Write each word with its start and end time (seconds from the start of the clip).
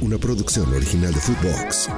una 0.00 0.18
producción 0.18 0.72
original 0.74 1.12
de 1.12 1.20
Footbox. 1.20 1.88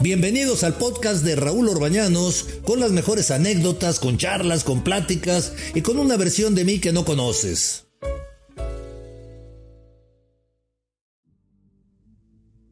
Bienvenidos 0.00 0.64
al 0.64 0.74
podcast 0.74 1.24
de 1.24 1.36
Raúl 1.36 1.68
Orbañanos 1.68 2.46
con 2.64 2.80
las 2.80 2.90
mejores 2.90 3.30
anécdotas, 3.30 4.00
con 4.00 4.16
charlas, 4.16 4.64
con 4.64 4.82
pláticas 4.82 5.52
y 5.74 5.82
con 5.82 5.98
una 5.98 6.16
versión 6.16 6.54
de 6.54 6.64
mí 6.64 6.78
que 6.78 6.92
no 6.92 7.04
conoces. 7.04 7.86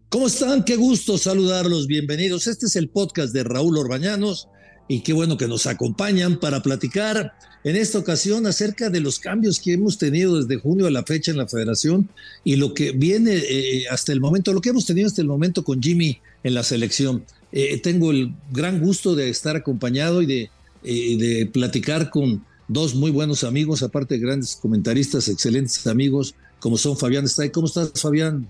¿Cómo 0.08 0.26
están? 0.26 0.64
Qué 0.64 0.76
gusto 0.76 1.18
saludarlos. 1.18 1.86
Bienvenidos. 1.86 2.46
Este 2.46 2.66
es 2.66 2.76
el 2.76 2.88
podcast 2.88 3.34
de 3.34 3.44
Raúl 3.44 3.76
Orbañanos 3.76 4.48
y 4.88 5.00
qué 5.00 5.12
bueno 5.12 5.36
que 5.36 5.46
nos 5.46 5.66
acompañan 5.66 6.40
para 6.40 6.62
platicar 6.62 7.34
en 7.62 7.76
esta 7.76 7.98
ocasión 7.98 8.46
acerca 8.46 8.88
de 8.88 9.00
los 9.00 9.18
cambios 9.18 9.60
que 9.60 9.74
hemos 9.74 9.98
tenido 9.98 10.40
desde 10.40 10.60
junio 10.60 10.86
a 10.86 10.90
la 10.90 11.02
fecha 11.02 11.30
en 11.30 11.36
la 11.36 11.46
federación 11.46 12.08
y 12.42 12.56
lo 12.56 12.72
que 12.72 12.92
viene 12.92 13.36
eh, 13.36 13.84
hasta 13.90 14.12
el 14.12 14.20
momento, 14.20 14.52
lo 14.52 14.62
que 14.62 14.70
hemos 14.70 14.86
tenido 14.86 15.06
hasta 15.06 15.20
el 15.20 15.28
momento 15.28 15.62
con 15.62 15.82
Jimmy 15.82 16.18
en 16.42 16.54
la 16.54 16.62
selección. 16.62 17.24
Eh, 17.52 17.78
tengo 17.80 18.10
el 18.10 18.32
gran 18.50 18.80
gusto 18.80 19.14
de 19.14 19.28
estar 19.28 19.56
acompañado 19.56 20.22
y 20.22 20.26
de, 20.26 20.50
eh, 20.84 21.16
de 21.18 21.46
platicar 21.46 22.08
con 22.10 22.44
dos 22.68 22.94
muy 22.94 23.10
buenos 23.10 23.44
amigos, 23.44 23.82
aparte 23.82 24.14
de 24.14 24.20
grandes 24.20 24.56
comentaristas, 24.56 25.28
excelentes 25.28 25.86
amigos, 25.86 26.34
como 26.60 26.78
son 26.78 26.96
Fabián 26.96 27.24
Stay. 27.24 27.50
¿Cómo 27.50 27.66
estás, 27.66 27.92
Fabián? 28.00 28.48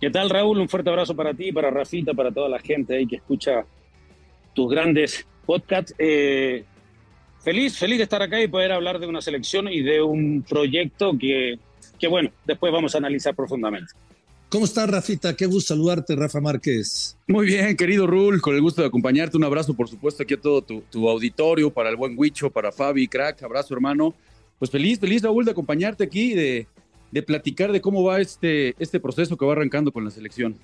¿Qué 0.00 0.10
tal, 0.10 0.28
Raúl? 0.28 0.58
Un 0.58 0.68
fuerte 0.68 0.90
abrazo 0.90 1.14
para 1.14 1.32
ti, 1.32 1.52
para 1.52 1.70
Rafita, 1.70 2.12
para 2.12 2.30
toda 2.30 2.48
la 2.50 2.58
gente 2.58 2.96
ahí 2.96 3.06
que 3.06 3.16
escucha 3.16 3.64
tus 4.54 4.70
grandes 4.70 5.26
podcasts. 5.46 5.94
Eh, 5.98 6.64
feliz, 7.42 7.78
feliz 7.78 7.98
de 7.98 8.04
estar 8.04 8.20
acá 8.20 8.42
y 8.42 8.48
poder 8.48 8.72
hablar 8.72 8.98
de 8.98 9.06
una 9.06 9.22
selección 9.22 9.68
y 9.68 9.82
de 9.82 10.02
un 10.02 10.42
proyecto 10.42 11.16
que, 11.18 11.58
que, 11.98 12.08
bueno, 12.08 12.30
después 12.44 12.72
vamos 12.72 12.94
a 12.94 12.98
analizar 12.98 13.34
profundamente. 13.34 13.92
¿Cómo 14.48 14.64
estás, 14.64 14.88
Rafita? 14.88 15.34
Qué 15.34 15.46
gusto 15.46 15.74
saludarte, 15.74 16.14
Rafa 16.14 16.40
Márquez. 16.40 17.16
Muy 17.26 17.46
bien, 17.46 17.76
querido 17.76 18.06
Rul, 18.06 18.40
con 18.40 18.54
el 18.54 18.60
gusto 18.60 18.80
de 18.80 18.88
acompañarte. 18.88 19.36
Un 19.36 19.44
abrazo, 19.44 19.74
por 19.74 19.88
supuesto, 19.88 20.22
aquí 20.22 20.34
a 20.34 20.40
todo 20.40 20.62
tu, 20.62 20.82
tu 20.82 21.08
auditorio, 21.08 21.70
para 21.72 21.90
el 21.90 21.96
buen 21.96 22.14
Huicho, 22.16 22.50
para 22.50 22.70
Fabi, 22.70 23.08
crack, 23.08 23.42
abrazo, 23.42 23.74
hermano. 23.74 24.14
Pues 24.58 24.70
feliz, 24.70 25.00
feliz, 25.00 25.22
Raúl, 25.22 25.44
de 25.44 25.50
acompañarte 25.50 26.04
aquí, 26.04 26.32
de, 26.32 26.68
de 27.10 27.22
platicar 27.22 27.72
de 27.72 27.80
cómo 27.80 28.04
va 28.04 28.20
este, 28.20 28.74
este 28.78 29.00
proceso 29.00 29.36
que 29.36 29.44
va 29.44 29.52
arrancando 29.52 29.90
con 29.90 30.04
la 30.04 30.10
selección. 30.10 30.56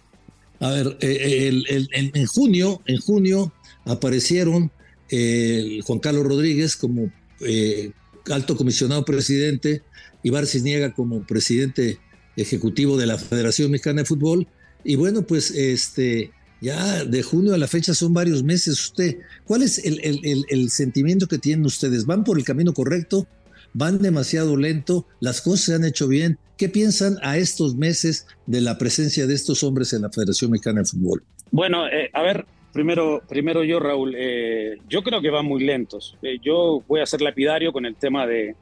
A 0.61 0.71
ver, 0.71 0.97
eh, 1.01 1.49
el, 1.49 1.67
el, 1.69 2.13
en 2.15 2.27
junio, 2.27 2.81
en 2.87 2.99
junio 3.01 3.53
aparecieron 3.85 4.71
eh, 5.11 5.81
Juan 5.85 5.99
Carlos 5.99 6.25
Rodríguez 6.25 6.77
como 6.77 7.13
eh, 7.41 7.93
alto 8.31 8.57
comisionado 8.57 9.05
presidente 9.05 9.83
y 10.23 10.31
Barcis 10.31 10.63
Niega 10.63 10.95
como 10.95 11.27
presidente 11.27 11.99
ejecutivo 12.37 12.97
de 12.97 13.07
la 13.07 13.19
Federación 13.19 13.71
Mexicana 13.71 14.03
de 14.03 14.07
Fútbol. 14.07 14.47
Y 14.85 14.97
bueno, 14.97 15.23
pues 15.23 15.51
este, 15.51 16.33
ya 16.61 17.05
de 17.05 17.23
junio 17.23 17.55
a 17.55 17.59
la 17.59 17.69
fecha 17.69 17.95
son 17.95 18.15
varios 18.15 18.43
meses. 18.43 18.81
Usted, 18.81 19.19
¿cuál 19.45 19.63
es 19.63 19.83
el 19.85 20.71
sentimiento 20.71 21.27
que 21.27 21.39
tienen 21.39 21.67
ustedes? 21.67 22.07
¿Van 22.07 22.25
por 22.25 22.39
el 22.39 22.45
camino 22.45 22.73
correcto? 22.73 23.27
van 23.75 23.99
demasiado 23.99 24.57
lento, 24.57 25.07
las 25.21 25.41
cosas 25.41 25.61
se 25.61 25.75
han 25.75 25.85
hecho 25.85 26.09
bien. 26.09 26.39
¿Qué 26.57 26.69
piensan 26.69 27.17
a 27.23 27.39
estos 27.39 27.75
meses 27.75 28.27
de 28.47 28.61
la 28.61 28.79
presencia 28.79 29.27
de 29.27 29.35
estos 29.35 29.63
hombres 29.65 29.93
en 29.93 30.03
la 30.03 30.11
Federación 30.11 30.51
Mexicana 30.51 30.81
de 30.81 30.87
Fútbol? 30.87 31.23
Bueno, 31.51 31.87
eh, 31.87 32.11
a 32.13 32.23
ver, 32.23 32.47
primero, 32.73 33.23
primero 33.29 33.63
yo, 33.65 33.81
Raúl, 33.81 34.15
eh, 34.17 34.79
yo 34.89 35.03
creo 35.03 35.21
que 35.21 35.31
van 35.31 35.47
muy 35.47 35.65
lentos. 35.65 36.17
Eh, 36.23 36.39
yo 36.43 36.83
voy 36.87 37.01
a 37.01 37.07
ser 37.07 37.21
lapidario 37.23 37.73
con 37.73 37.87
el 37.87 37.97
tema 37.97 38.27
de, 38.27 38.55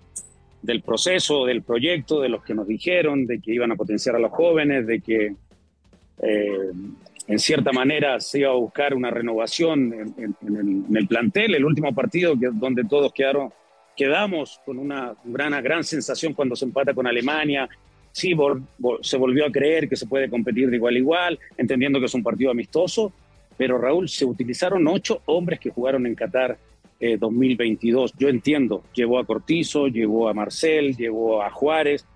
del 0.62 0.82
proceso, 0.82 1.46
del 1.46 1.62
proyecto, 1.62 2.20
de 2.20 2.28
los 2.28 2.42
que 2.44 2.54
nos 2.54 2.66
dijeron, 2.66 3.26
de 3.26 3.40
que 3.40 3.54
iban 3.54 3.72
a 3.72 3.76
potenciar 3.76 4.16
a 4.16 4.18
los 4.18 4.32
jóvenes, 4.32 4.86
de 4.86 5.00
que 5.00 5.34
en 6.22 7.38
cierta 7.38 7.72
manera 7.72 8.20
se 8.20 8.40
iba 8.40 8.50
a 8.50 8.54
buscar 8.54 8.92
una 8.92 9.10
renovación 9.10 10.14
en, 10.18 10.96
el, 10.96 11.06
plantel. 11.06 11.54
El 11.54 11.64
último 11.64 11.94
partido 11.94 12.34
donde 12.36 12.84
todos 12.84 13.12
quedaron 13.12 13.50
quedamos 14.00 14.60
con 14.64 14.78
una 14.78 15.14
gran, 15.24 15.62
gran 15.62 15.84
sensación 15.84 16.32
cuando 16.32 16.56
se 16.56 16.64
empata 16.64 16.94
con 16.94 17.06
Alemania. 17.06 17.68
Sí, 18.12 18.34
se 19.02 19.16
volvió 19.18 19.46
a 19.46 19.52
creer 19.52 19.90
que 19.90 19.96
se 19.96 20.06
puede 20.06 20.30
competir 20.30 20.70
de 20.70 20.76
igual 20.76 20.94
a 20.94 20.98
igual, 20.98 21.38
entendiendo 21.58 22.00
que 22.00 22.06
es 22.06 22.14
un 22.14 22.22
partido 22.22 22.50
amistoso, 22.50 23.12
pero 23.60 23.76
Raúl, 23.76 24.08
se 24.08 24.24
utilizaron 24.24 24.88
ocho 24.88 25.20
hombres 25.26 25.60
que 25.60 25.68
jugaron 25.68 26.06
en 26.06 26.14
Qatar 26.14 26.56
eh, 26.98 27.18
2022. 27.18 28.14
Yo 28.18 28.30
entiendo, 28.30 28.84
llevó 28.94 29.18
a 29.18 29.26
Cortizo, 29.26 29.86
llevó 29.86 30.30
a 30.30 30.32
Marcel, 30.32 30.96
llevó 30.96 31.42
a 31.42 31.50
Juárez, 31.50 32.06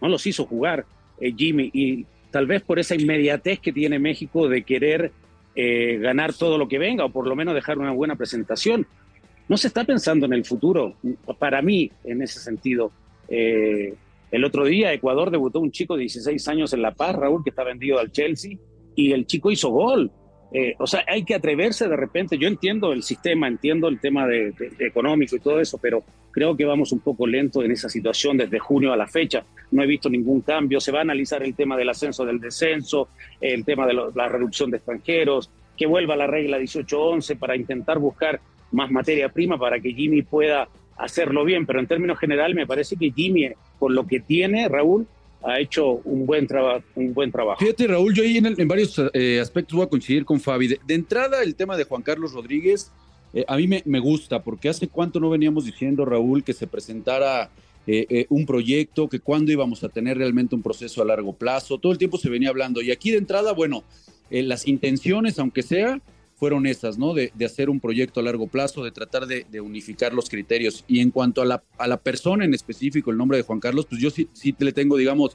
no 0.00 0.08
los 0.08 0.26
hizo 0.26 0.44
jugar 0.44 0.84
eh, 1.20 1.32
Jimmy, 1.36 1.70
y 1.72 2.04
tal 2.32 2.48
vez 2.48 2.62
por 2.62 2.80
esa 2.80 2.96
inmediatez 2.96 3.60
que 3.60 3.72
tiene 3.72 4.00
México 4.00 4.48
de 4.48 4.64
querer 4.64 5.12
eh, 5.54 5.98
ganar 5.98 6.34
todo 6.34 6.58
lo 6.58 6.66
que 6.66 6.80
venga, 6.80 7.04
o 7.04 7.10
por 7.10 7.28
lo 7.28 7.36
menos 7.36 7.54
dejar 7.54 7.78
una 7.78 7.92
buena 7.92 8.16
presentación 8.16 8.88
no 9.48 9.56
se 9.56 9.68
está 9.68 9.84
pensando 9.84 10.26
en 10.26 10.32
el 10.32 10.44
futuro. 10.44 10.96
Para 11.38 11.62
mí, 11.62 11.92
en 12.02 12.22
ese 12.22 12.40
sentido, 12.40 12.90
eh, 13.28 13.94
el 14.32 14.44
otro 14.44 14.64
día 14.64 14.92
Ecuador 14.92 15.30
debutó 15.30 15.60
un 15.60 15.70
chico 15.70 15.94
de 15.94 16.00
16 16.00 16.48
años 16.48 16.72
en 16.72 16.82
La 16.82 16.92
Paz, 16.92 17.14
Raúl, 17.14 17.44
que 17.44 17.50
está 17.50 17.62
vendido 17.62 18.00
al 18.00 18.10
Chelsea, 18.10 18.58
y 18.96 19.12
el 19.12 19.26
chico 19.26 19.52
hizo 19.52 19.70
gol. 19.70 20.10
Eh, 20.58 20.74
o 20.78 20.86
sea, 20.86 21.04
hay 21.06 21.22
que 21.22 21.34
atreverse 21.34 21.86
de 21.86 21.96
repente. 21.96 22.38
Yo 22.38 22.48
entiendo 22.48 22.94
el 22.94 23.02
sistema, 23.02 23.46
entiendo 23.46 23.88
el 23.88 24.00
tema 24.00 24.26
de, 24.26 24.52
de, 24.52 24.70
de 24.70 24.86
económico 24.86 25.36
y 25.36 25.40
todo 25.40 25.60
eso, 25.60 25.76
pero 25.76 26.02
creo 26.30 26.56
que 26.56 26.64
vamos 26.64 26.92
un 26.92 27.00
poco 27.00 27.26
lento 27.26 27.62
en 27.62 27.72
esa 27.72 27.90
situación 27.90 28.38
desde 28.38 28.58
junio 28.58 28.90
a 28.90 28.96
la 28.96 29.06
fecha. 29.06 29.44
No 29.70 29.82
he 29.82 29.86
visto 29.86 30.08
ningún 30.08 30.40
cambio. 30.40 30.80
Se 30.80 30.92
va 30.92 31.00
a 31.00 31.02
analizar 31.02 31.42
el 31.42 31.54
tema 31.54 31.76
del 31.76 31.90
ascenso 31.90 32.24
del 32.24 32.40
descenso, 32.40 33.10
el 33.38 33.66
tema 33.66 33.86
de 33.86 33.92
lo, 33.92 34.10
la 34.12 34.28
reducción 34.28 34.70
de 34.70 34.78
extranjeros, 34.78 35.50
que 35.76 35.84
vuelva 35.84 36.16
la 36.16 36.26
regla 36.26 36.58
18-11 36.58 37.38
para 37.38 37.54
intentar 37.54 37.98
buscar 37.98 38.40
más 38.72 38.90
materia 38.90 39.28
prima 39.28 39.58
para 39.58 39.78
que 39.78 39.92
Jimmy 39.92 40.22
pueda 40.22 40.68
hacerlo 40.96 41.44
bien, 41.44 41.66
pero 41.66 41.80
en 41.80 41.86
términos 41.86 42.18
generales 42.18 42.56
me 42.56 42.66
parece 42.66 42.96
que 42.96 43.10
Jimmy, 43.10 43.50
con 43.78 43.94
lo 43.94 44.06
que 44.06 44.20
tiene, 44.20 44.70
Raúl, 44.70 45.06
ha 45.46 45.60
hecho 45.60 46.00
un 46.04 46.26
buen, 46.26 46.46
traba, 46.46 46.82
un 46.96 47.14
buen 47.14 47.30
trabajo. 47.30 47.60
Fíjate, 47.60 47.86
Raúl, 47.86 48.12
yo 48.12 48.24
ahí 48.24 48.36
en, 48.36 48.46
el, 48.46 48.66
varios 48.66 49.00
eh, 49.14 49.38
aspectos 49.40 49.76
voy 49.76 49.86
a 49.86 49.88
coincidir 49.88 50.24
con 50.24 50.40
Fabi. 50.40 50.66
De, 50.66 50.94
entrada, 50.94 51.42
el 51.42 51.54
tema 51.54 51.76
de 51.76 51.84
Juan 51.84 52.02
Carlos 52.02 52.32
Rodríguez, 52.32 52.90
eh, 53.32 53.44
a 53.46 53.56
mí 53.56 53.68
me, 53.68 54.00
gusta, 54.00 54.42
porque 54.42 54.68
hace 54.68 54.88
cuánto 54.88 55.20
no 55.20 55.30
veníamos 55.30 55.64
diciendo, 55.64 56.04
Raúl, 56.04 56.42
que 56.42 56.52
se 56.52 56.66
presentara 56.66 57.50
eh, 57.86 58.26
un 58.28 58.44
proyecto, 58.44 59.08
que 59.08 59.20
cuándo 59.20 59.52
íbamos 59.52 59.84
a 59.84 59.88
tener 59.88 60.18
realmente 60.18 60.56
un 60.56 60.62
proceso 60.62 61.00
a 61.00 61.04
largo 61.04 61.32
plazo, 61.32 61.78
todo 61.78 61.92
el 61.92 61.98
tiempo 61.98 62.18
se 62.18 62.28
venía 62.28 62.48
hablando. 62.48 62.82
Y 62.82 62.90
aquí 62.90 63.12
de 63.12 63.18
entrada, 63.18 63.52
bueno, 63.52 63.84
las 64.30 64.66
intenciones, 64.66 65.38
aunque 65.38 65.62
sea, 65.62 66.00
fueron 66.36 66.66
esas, 66.66 66.98
¿no? 66.98 67.14
De, 67.14 67.32
hacer 67.44 67.70
un 67.70 67.80
proyecto 67.80 68.20
a 68.20 68.22
largo 68.22 68.46
plazo, 68.46 68.84
de 68.84 68.92
tratar 68.92 69.26
de, 69.26 69.60
unificar 69.60 70.12
los 70.12 70.28
criterios. 70.28 70.84
Y 70.86 71.00
en 71.00 71.10
cuanto 71.10 71.42
a 71.42 71.44
la, 71.44 71.64
a 71.78 71.88
la 71.88 71.96
persona 71.96 72.44
en 72.44 72.54
específico, 72.54 73.10
el 73.10 73.16
nombre 73.16 73.38
de 73.38 73.42
Juan 73.42 73.58
Carlos, 73.58 73.86
pues 73.86 74.00
yo 74.00 74.10
sí, 74.10 74.28
le 74.58 74.72
tengo, 74.72 74.96
digamos, 74.96 75.34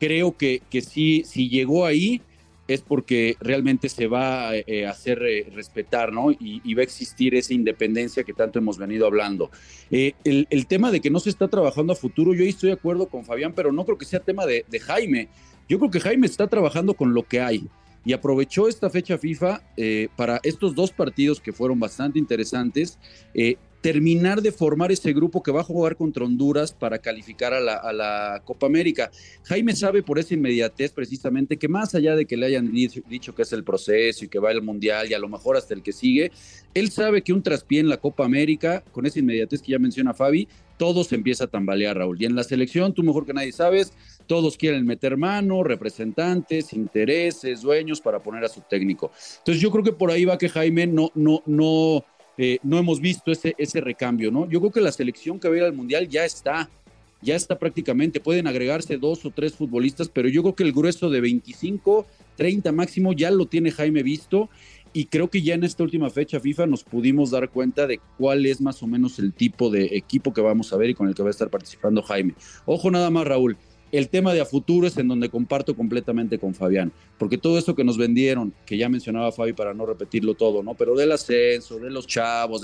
creo 0.00 0.36
que, 0.36 0.62
que 0.70 0.80
sí, 0.80 1.22
si 1.26 1.48
llegó 1.48 1.84
ahí 1.84 2.22
es 2.66 2.82
porque 2.82 3.36
realmente 3.40 3.88
se 3.88 4.08
va 4.08 4.54
eh, 4.54 4.86
a 4.86 4.90
hacer 4.90 5.22
eh, 5.22 5.50
respetar, 5.54 6.12
¿no? 6.12 6.30
Y, 6.32 6.74
va 6.74 6.80
a 6.80 6.84
existir 6.84 7.34
esa 7.34 7.54
independencia 7.54 8.24
que 8.24 8.34
tanto 8.34 8.58
hemos 8.58 8.76
venido 8.76 9.06
hablando. 9.06 9.50
Eh, 9.90 10.12
el, 10.24 10.46
el, 10.50 10.66
tema 10.66 10.90
de 10.90 11.00
que 11.00 11.10
no 11.10 11.18
se 11.18 11.30
está 11.30 11.48
trabajando 11.48 11.94
a 11.94 11.96
futuro, 11.96 12.34
yo 12.34 12.42
ahí 12.42 12.50
estoy 12.50 12.68
de 12.68 12.74
acuerdo 12.74 13.06
con 13.06 13.24
Fabián, 13.24 13.54
pero 13.56 13.72
no 13.72 13.86
creo 13.86 13.96
que 13.96 14.04
sea 14.04 14.20
tema 14.20 14.44
de, 14.44 14.66
de 14.68 14.80
Jaime. 14.80 15.28
Yo 15.66 15.78
creo 15.78 15.90
que 15.90 16.00
Jaime 16.00 16.26
está 16.26 16.46
trabajando 16.46 16.92
con 16.92 17.14
lo 17.14 17.22
que 17.22 17.40
hay 17.40 17.66
y 18.08 18.14
aprovechó 18.14 18.68
esta 18.68 18.88
fecha 18.88 19.18
FIFA 19.18 19.60
eh, 19.76 20.08
para 20.16 20.40
estos 20.42 20.74
dos 20.74 20.90
partidos 20.90 21.40
que 21.40 21.52
fueron 21.52 21.78
bastante 21.78 22.18
interesantes, 22.18 22.98
eh, 23.34 23.58
terminar 23.80 24.42
de 24.42 24.50
formar 24.52 24.90
ese 24.90 25.12
grupo 25.12 25.42
que 25.42 25.52
va 25.52 25.60
a 25.60 25.64
jugar 25.64 25.96
contra 25.96 26.24
Honduras 26.24 26.72
para 26.72 26.98
calificar 26.98 27.54
a 27.54 27.60
la, 27.60 28.42
Copa 28.44 28.66
América. 28.66 29.10
Jaime 29.44 29.74
sabe 29.74 30.02
por 30.02 30.18
esa 30.18 30.34
inmediatez 30.34 30.92
precisamente 30.92 31.56
que 31.56 31.68
más 31.68 31.94
allá 31.94 32.16
de 32.16 32.26
que 32.26 32.36
le 32.36 32.46
hayan 32.46 32.72
dicho, 32.72 33.00
dicho 33.08 33.34
que 33.34 33.42
es 33.42 33.52
el 33.52 33.64
proceso 33.64 34.24
y 34.24 34.28
que 34.28 34.38
va 34.38 34.50
el 34.50 34.62
Mundial 34.62 35.10
y 35.10 35.14
a 35.14 35.18
lo 35.18 35.28
mejor 35.28 35.56
hasta 35.56 35.74
el 35.74 35.82
que 35.82 35.92
sigue, 35.92 36.32
él 36.74 36.90
sabe 36.90 37.22
que 37.22 37.32
un 37.32 37.42
traspié 37.42 37.80
en 37.80 37.88
la 37.88 37.98
Copa 37.98 38.24
América, 38.24 38.82
con 38.92 39.06
esa 39.06 39.18
inmediatez 39.18 39.62
que 39.62 39.72
ya 39.72 39.78
menciona 39.78 40.14
Fabi, 40.14 40.48
todo 40.76 41.04
se 41.04 41.16
empieza 41.16 41.44
a 41.44 41.46
tambalear, 41.48 41.98
Raúl. 41.98 42.20
Y 42.20 42.24
en 42.24 42.36
la 42.36 42.44
selección, 42.44 42.94
tú 42.94 43.02
mejor 43.02 43.26
que 43.26 43.34
nadie 43.34 43.52
sabes, 43.52 43.92
todos 44.26 44.56
quieren 44.56 44.86
meter 44.86 45.16
mano, 45.16 45.64
representantes, 45.64 46.72
intereses, 46.72 47.62
dueños 47.62 48.00
para 48.00 48.22
poner 48.22 48.44
a 48.44 48.48
su 48.48 48.60
técnico. 48.62 49.10
Entonces 49.38 49.60
yo 49.60 49.70
creo 49.70 49.84
que 49.84 49.92
por 49.92 50.10
ahí 50.10 50.24
va 50.24 50.38
que 50.38 50.48
Jaime 50.48 50.86
no, 50.86 51.10
no, 51.14 51.42
no, 51.46 52.04
eh, 52.38 52.58
no 52.62 52.78
hemos 52.78 53.00
visto 53.00 53.32
ese, 53.32 53.54
ese 53.58 53.80
recambio, 53.80 54.30
¿no? 54.30 54.48
Yo 54.48 54.60
creo 54.60 54.72
que 54.72 54.80
la 54.80 54.92
selección 54.92 55.40
que 55.40 55.48
va 55.48 55.54
a 55.54 55.58
ir 55.58 55.64
al 55.64 55.72
Mundial 55.72 56.08
ya 56.08 56.24
está, 56.24 56.70
ya 57.20 57.34
está 57.34 57.58
prácticamente, 57.58 58.20
pueden 58.20 58.46
agregarse 58.46 58.96
dos 58.96 59.24
o 59.24 59.30
tres 59.30 59.54
futbolistas, 59.54 60.08
pero 60.08 60.28
yo 60.28 60.42
creo 60.42 60.54
que 60.54 60.62
el 60.62 60.72
grueso 60.72 61.10
de 61.10 61.20
25, 61.20 62.06
30 62.36 62.70
máximo 62.70 63.12
ya 63.12 63.32
lo 63.32 63.46
tiene 63.46 63.72
Jaime 63.72 64.04
visto 64.04 64.48
y 64.92 65.06
creo 65.06 65.28
que 65.28 65.42
ya 65.42 65.54
en 65.54 65.64
esta 65.64 65.82
última 65.82 66.10
fecha 66.10 66.40
FIFA 66.40 66.66
nos 66.66 66.84
pudimos 66.84 67.30
dar 67.30 67.50
cuenta 67.50 67.86
de 67.86 68.00
cuál 68.16 68.46
es 68.46 68.60
más 68.60 68.82
o 68.82 68.86
menos 68.86 69.18
el 69.18 69.32
tipo 69.32 69.68
de 69.68 69.96
equipo 69.96 70.32
que 70.32 70.40
vamos 70.40 70.72
a 70.72 70.76
ver 70.76 70.90
y 70.90 70.94
con 70.94 71.08
el 71.08 71.14
que 71.14 71.22
va 71.22 71.28
a 71.28 71.30
estar 71.30 71.50
participando 71.50 72.02
Jaime. 72.02 72.34
Ojo 72.64 72.90
nada 72.90 73.10
más, 73.10 73.26
Raúl. 73.26 73.56
El 73.90 74.08
tema 74.08 74.34
de 74.34 74.40
a 74.40 74.44
futuro 74.44 74.86
es 74.86 74.96
en 74.98 75.08
donde 75.08 75.28
comparto 75.28 75.74
completamente 75.74 76.38
con 76.38 76.54
Fabián, 76.54 76.92
porque 77.18 77.38
todo 77.38 77.58
eso 77.58 77.74
que 77.74 77.84
nos 77.84 77.96
vendieron, 77.96 78.52
que 78.66 78.76
ya 78.76 78.88
mencionaba 78.88 79.32
Fabi 79.32 79.52
para 79.52 79.74
no 79.74 79.86
repetirlo 79.86 80.34
todo, 80.34 80.62
¿no? 80.62 80.74
Pero 80.74 80.94
del 80.94 81.12
ascenso, 81.12 81.78
de 81.78 81.90
los 81.90 82.06
chavos, 82.06 82.62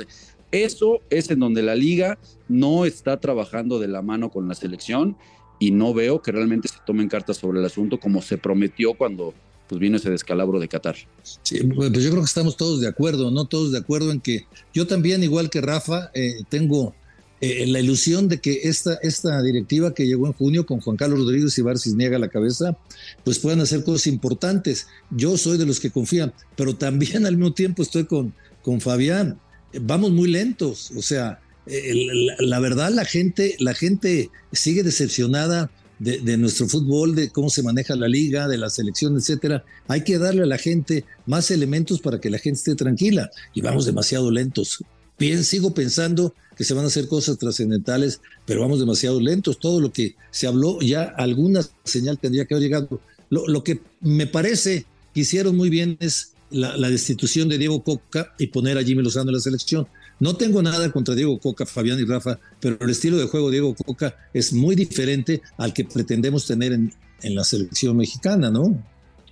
eso 0.52 1.00
es 1.10 1.30
en 1.30 1.40
donde 1.40 1.62
la 1.62 1.74
liga 1.74 2.18
no 2.48 2.84
está 2.84 3.18
trabajando 3.18 3.78
de 3.78 3.88
la 3.88 4.02
mano 4.02 4.30
con 4.30 4.48
la 4.48 4.54
selección 4.54 5.16
y 5.58 5.70
no 5.70 5.94
veo 5.94 6.22
que 6.22 6.32
realmente 6.32 6.68
se 6.68 6.76
tomen 6.86 7.08
cartas 7.08 7.38
sobre 7.38 7.58
el 7.58 7.64
asunto 7.64 7.98
como 7.98 8.22
se 8.22 8.38
prometió 8.38 8.94
cuando 8.94 9.34
pues 9.68 9.80
vino 9.80 9.96
ese 9.96 10.10
descalabro 10.10 10.60
de 10.60 10.68
Qatar. 10.68 10.96
Sí, 11.42 11.64
pues 11.64 11.90
yo 11.92 12.10
creo 12.10 12.22
que 12.22 12.26
estamos 12.26 12.56
todos 12.56 12.80
de 12.80 12.88
acuerdo, 12.88 13.30
¿no? 13.30 13.46
Todos 13.46 13.72
de 13.72 13.78
acuerdo 13.78 14.12
en 14.12 14.20
que 14.20 14.46
yo 14.72 14.86
también, 14.86 15.22
igual 15.22 15.48
que 15.48 15.60
Rafa, 15.60 16.10
eh, 16.14 16.42
tengo 16.48 16.94
eh, 17.40 17.66
la 17.66 17.81
ilusión 17.81 18.28
de 18.28 18.40
que 18.40 18.60
esta, 18.64 18.94
esta 19.02 19.42
directiva 19.42 19.94
que 19.94 20.06
llegó 20.06 20.26
en 20.26 20.32
junio 20.32 20.66
con 20.66 20.81
Juan 20.81 20.96
Carlos 20.96 21.19
Rodríguez 21.20 21.56
y 21.58 21.62
Bar 21.62 21.78
Cisniega 21.78 22.16
a 22.16 22.20
la 22.20 22.28
cabeza, 22.28 22.76
pues 23.25 23.38
puedan 23.38 23.60
hacer 23.60 23.84
cosas 23.84 24.06
importantes. 24.06 24.86
Yo 25.10 25.36
soy 25.36 25.58
de 25.58 25.66
los 25.66 25.81
que 25.81 25.90
confían, 25.90 26.32
pero 26.56 26.76
también 26.76 27.26
al 27.26 27.36
mismo 27.36 27.52
tiempo 27.52 27.82
estoy 27.82 28.04
con, 28.04 28.34
con 28.62 28.81
Fabián. 28.81 29.38
Vamos 29.81 30.12
muy 30.12 30.31
lentos, 30.31 30.92
o 30.96 31.02
sea, 31.02 31.40
la, 31.66 32.36
la 32.38 32.60
verdad 32.60 32.90
la 32.90 33.04
gente, 33.04 33.56
la 33.58 33.75
gente 33.75 34.31
sigue 34.52 34.82
decepcionada 34.82 35.70
de, 35.98 36.36
nuestro 36.36 36.69
fútbol, 36.69 37.14
de 37.14 37.31
cómo 37.31 37.50
se 37.50 37.62
maneja 37.62 37.94
la 37.96 38.08
liga, 38.08 38.48
de 38.48 38.58
la 38.58 38.70
selección, 38.70 39.16
etcétera. 39.16 39.64
Hay 39.88 40.02
que 40.02 40.19
darle 40.19 40.42
a 40.42 40.46
la 40.46 40.58
gente 40.58 41.04
más 41.26 41.50
elementos 41.50 42.00
para 42.00 42.20
que 42.20 42.31
la 42.31 42.38
gente 42.38 42.58
esté 42.58 42.75
tranquila 42.75 43.31
y 43.54 43.60
vamos 43.60 43.86
demasiado 43.86 44.31
lentos. 44.31 44.82
Bien, 45.19 45.44
sigo 45.44 45.75
pensando 45.75 46.34
que 46.56 46.64
se 46.64 46.75
van 46.75 46.84
a 46.84 46.88
hacer 46.88 47.08
cosas 47.08 47.38
trascendentales, 47.38 48.20
pero 48.46 48.61
vamos 48.61 48.81
demasiado 48.81 49.20
lentos. 49.20 49.58
Todo 49.58 49.81
lo 49.81 49.93
que 49.93 50.16
se 50.31 50.46
habló, 50.46 50.81
ya 50.81 51.02
alguna 51.02 51.61
señal 51.84 52.19
tendría 52.19 52.44
que 52.44 52.55
haber 52.55 52.64
llegado. 52.64 53.00
Lo, 53.31 53.64
que 53.64 53.81
me 54.00 54.26
parece 54.26 54.87
que 55.12 55.20
hicieron 55.20 55.56
muy 55.56 55.70
bien 55.70 55.96
es 56.00 56.32
la, 56.50 56.76
la, 56.76 56.90
destitución 56.90 57.49
de 57.49 57.58
Diego 57.58 57.82
Coca 57.82 58.34
y 58.38 58.49
poner 58.49 58.78
a 58.78 58.84
Jimmy 58.84 59.02
Lozano 59.02 59.31
en 59.31 59.37
la 59.37 59.40
selección. 59.40 59.88
No 60.20 60.37
tengo 60.37 60.62
nada 60.62 60.93
contra 60.93 61.14
Diego 61.14 61.38
Coca, 61.40 61.67
Fabián 61.67 61.99
y 61.99 62.05
Rafa, 62.05 62.38
pero 62.60 62.76
el 62.81 62.90
estilo 62.90 63.17
de 63.17 63.26
juego 63.26 63.49
de 63.49 63.55
Diego 63.55 63.75
Coca 63.75 64.17
es 64.32 64.52
muy 64.52 64.76
diferente 64.76 65.43
al 65.56 65.72
que 65.72 65.84
pretendemos 65.84 66.46
tener 66.46 66.72
en, 66.72 66.94
en 67.22 67.34
la 67.34 67.43
selección 67.43 67.96
mexicana, 67.96 68.50
¿no? 68.50 68.81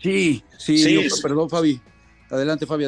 Sí, 0.02 0.42
sí, 0.58 0.98
perdón, 1.22 1.48
Fabi. 1.48 1.80
Adelante, 2.28 2.66
Fabi, 2.66 2.86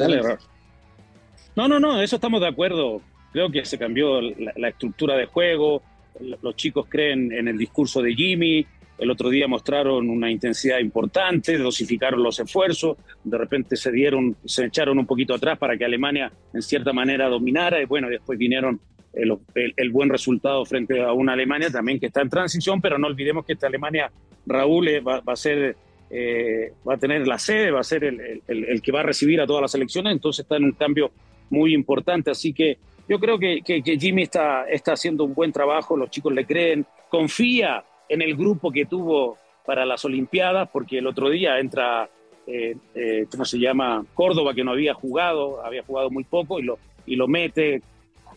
No, 1.56 1.68
no, 1.68 1.78
no, 1.78 2.00
eso 2.00 2.16
estamos 2.16 2.40
de 2.40 2.48
acuerdo. 2.48 3.00
Creo 3.32 3.50
que 3.50 3.64
se 3.64 3.78
cambió 3.78 4.20
la 4.20 4.68
estructura 4.68 5.16
de 5.16 5.26
juego, 5.26 5.82
los 6.20 6.56
chicos 6.56 6.86
creen 6.88 7.32
en 7.32 7.48
el 7.48 7.58
discurso 7.58 8.00
de 8.00 8.14
Jimmy, 8.14 8.64
el 8.98 9.10
otro 9.10 9.28
día 9.28 9.48
mostraron 9.48 10.08
una 10.08 10.30
intensidad 10.30 10.78
importante, 10.78 11.58
dosificaron 11.58 12.22
los 12.22 12.38
esfuerzos, 12.38 12.96
de 13.24 13.36
repente 13.36 13.76
se 13.76 13.90
dieron, 13.90 14.36
se 14.44 14.66
echaron 14.66 14.98
un 14.98 15.06
poquito 15.06 15.34
atrás 15.34 15.58
para 15.58 15.76
que 15.76 15.84
Alemania 15.84 16.30
en 16.52 16.62
cierta 16.62 16.92
manera 16.92 17.28
dominara. 17.28 17.82
Y 17.82 17.86
bueno, 17.86 18.08
después 18.08 18.38
vinieron 18.38 18.80
el, 19.12 19.90
buen 19.90 20.08
resultado 20.10 20.64
frente 20.64 21.02
a 21.02 21.12
una 21.12 21.32
Alemania 21.32 21.70
también 21.70 21.98
que 21.98 22.06
está 22.06 22.20
en 22.20 22.30
transición, 22.30 22.80
pero 22.80 22.96
no 22.98 23.08
olvidemos 23.08 23.44
que 23.44 23.54
esta 23.54 23.66
Alemania, 23.66 24.12
Raúl, 24.46 24.88
eh, 24.88 25.00
va, 25.00 25.22
a 25.26 25.36
ser, 25.36 25.76
eh, 26.10 26.72
va 26.88 26.94
a 26.94 26.98
tener 26.98 27.26
la 27.26 27.38
sede, 27.38 27.72
va 27.72 27.80
a 27.80 27.84
ser 27.84 28.04
el, 28.04 28.42
el, 28.46 28.82
que 28.82 28.92
va 28.92 29.00
a 29.00 29.04
recibir 29.04 29.40
a 29.40 29.46
todas 29.46 29.62
las 29.62 29.74
elecciones, 29.74 30.12
entonces 30.12 30.44
está 30.44 30.56
en 30.56 30.64
un 30.64 30.72
cambio 30.72 31.10
muy 31.54 31.74
importante, 31.74 32.30
así 32.30 32.52
que 32.52 32.78
yo 33.08 33.18
creo 33.18 33.38
que, 33.38 33.62
que, 33.62 33.82
que 33.82 33.98
Jimmy 33.98 34.22
está, 34.22 34.64
está 34.68 34.92
haciendo 34.92 35.24
un 35.24 35.34
buen 35.34 35.52
trabajo, 35.52 35.96
los 35.96 36.10
chicos 36.10 36.32
le 36.32 36.44
creen, 36.44 36.86
confía 37.08 37.84
en 38.08 38.22
el 38.22 38.34
grupo 38.34 38.70
que 38.70 38.86
tuvo 38.86 39.38
para 39.64 39.84
las 39.84 40.04
Olimpiadas, 40.04 40.68
porque 40.70 40.98
el 40.98 41.06
otro 41.06 41.30
día 41.30 41.58
entra, 41.58 42.08
eh, 42.46 42.76
eh, 42.94 43.26
¿cómo 43.30 43.44
se 43.44 43.58
llama? 43.58 44.04
Córdoba, 44.14 44.54
que 44.54 44.64
no 44.64 44.72
había 44.72 44.94
jugado, 44.94 45.64
había 45.64 45.82
jugado 45.82 46.10
muy 46.10 46.24
poco, 46.24 46.60
y 46.60 46.64
lo, 46.64 46.78
y 47.06 47.16
lo 47.16 47.26
mete. 47.26 47.82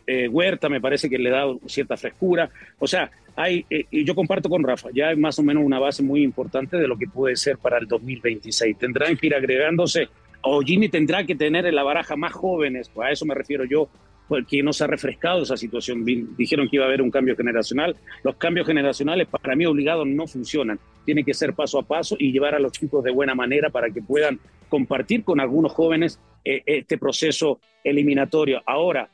Eh, 0.05 0.29
Huerta 0.29 0.69
me 0.69 0.79
parece 0.79 1.09
que 1.09 1.17
le 1.17 1.29
da 1.29 1.45
cierta 1.65 1.97
frescura. 1.97 2.49
O 2.79 2.87
sea, 2.87 3.11
hay, 3.35 3.65
y 3.69 4.05
yo 4.05 4.15
comparto 4.15 4.49
con 4.49 4.63
Rafa, 4.63 4.89
ya 4.93 5.09
hay 5.09 5.17
más 5.17 5.37
o 5.37 5.43
menos 5.43 5.63
una 5.63 5.79
base 5.79 6.01
muy 6.01 6.23
importante 6.23 6.77
de 6.77 6.87
lo 6.87 6.97
que 6.97 7.07
puede 7.07 7.35
ser 7.35 7.57
para 7.57 7.77
el 7.77 7.87
2026. 7.87 8.77
Tendrán 8.77 9.17
que 9.17 9.27
ir 9.27 9.35
agregándose, 9.35 10.07
o 10.41 10.61
Jimmy 10.61 10.89
tendrá 10.89 11.25
que 11.25 11.35
tener 11.35 11.65
en 11.65 11.75
la 11.75 11.83
baraja 11.83 12.15
más 12.15 12.33
jóvenes, 12.33 12.89
pues 12.89 13.07
a 13.07 13.11
eso 13.11 13.25
me 13.25 13.35
refiero 13.35 13.65
yo, 13.65 13.89
porque 14.27 14.61
no 14.61 14.73
se 14.73 14.83
ha 14.83 14.87
refrescado 14.87 15.43
esa 15.43 15.57
situación. 15.57 16.03
Dijeron 16.05 16.67
que 16.67 16.75
iba 16.75 16.85
a 16.85 16.87
haber 16.87 17.01
un 17.01 17.11
cambio 17.11 17.35
generacional. 17.35 17.95
Los 18.23 18.35
cambios 18.35 18.67
generacionales 18.67 19.27
para 19.27 19.55
mí 19.55 19.65
obligados 19.65 20.05
no 20.05 20.27
funcionan. 20.27 20.79
Tiene 21.05 21.23
que 21.23 21.33
ser 21.33 21.53
paso 21.53 21.79
a 21.79 21.83
paso 21.83 22.17
y 22.19 22.31
llevar 22.31 22.53
a 22.55 22.59
los 22.59 22.73
chicos 22.73 23.03
de 23.03 23.11
buena 23.11 23.35
manera 23.35 23.69
para 23.69 23.89
que 23.89 24.01
puedan 24.01 24.39
compartir 24.69 25.23
con 25.23 25.39
algunos 25.39 25.71
jóvenes 25.71 26.19
eh, 26.43 26.61
este 26.65 26.97
proceso 26.97 27.59
eliminatorio. 27.83 28.61
Ahora, 28.65 29.09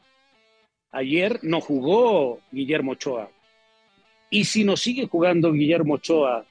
ayer 0.92 1.40
no 1.44 1.62
jugó 1.62 2.40
Guillermo 2.52 2.94
Ochoa. 2.94 3.30
Y 4.32 4.46
si 4.46 4.64
no 4.64 4.76
sigue 4.78 5.08
jugando 5.08 5.52
Guillermo 5.52 5.96
Ochoa 5.96 6.46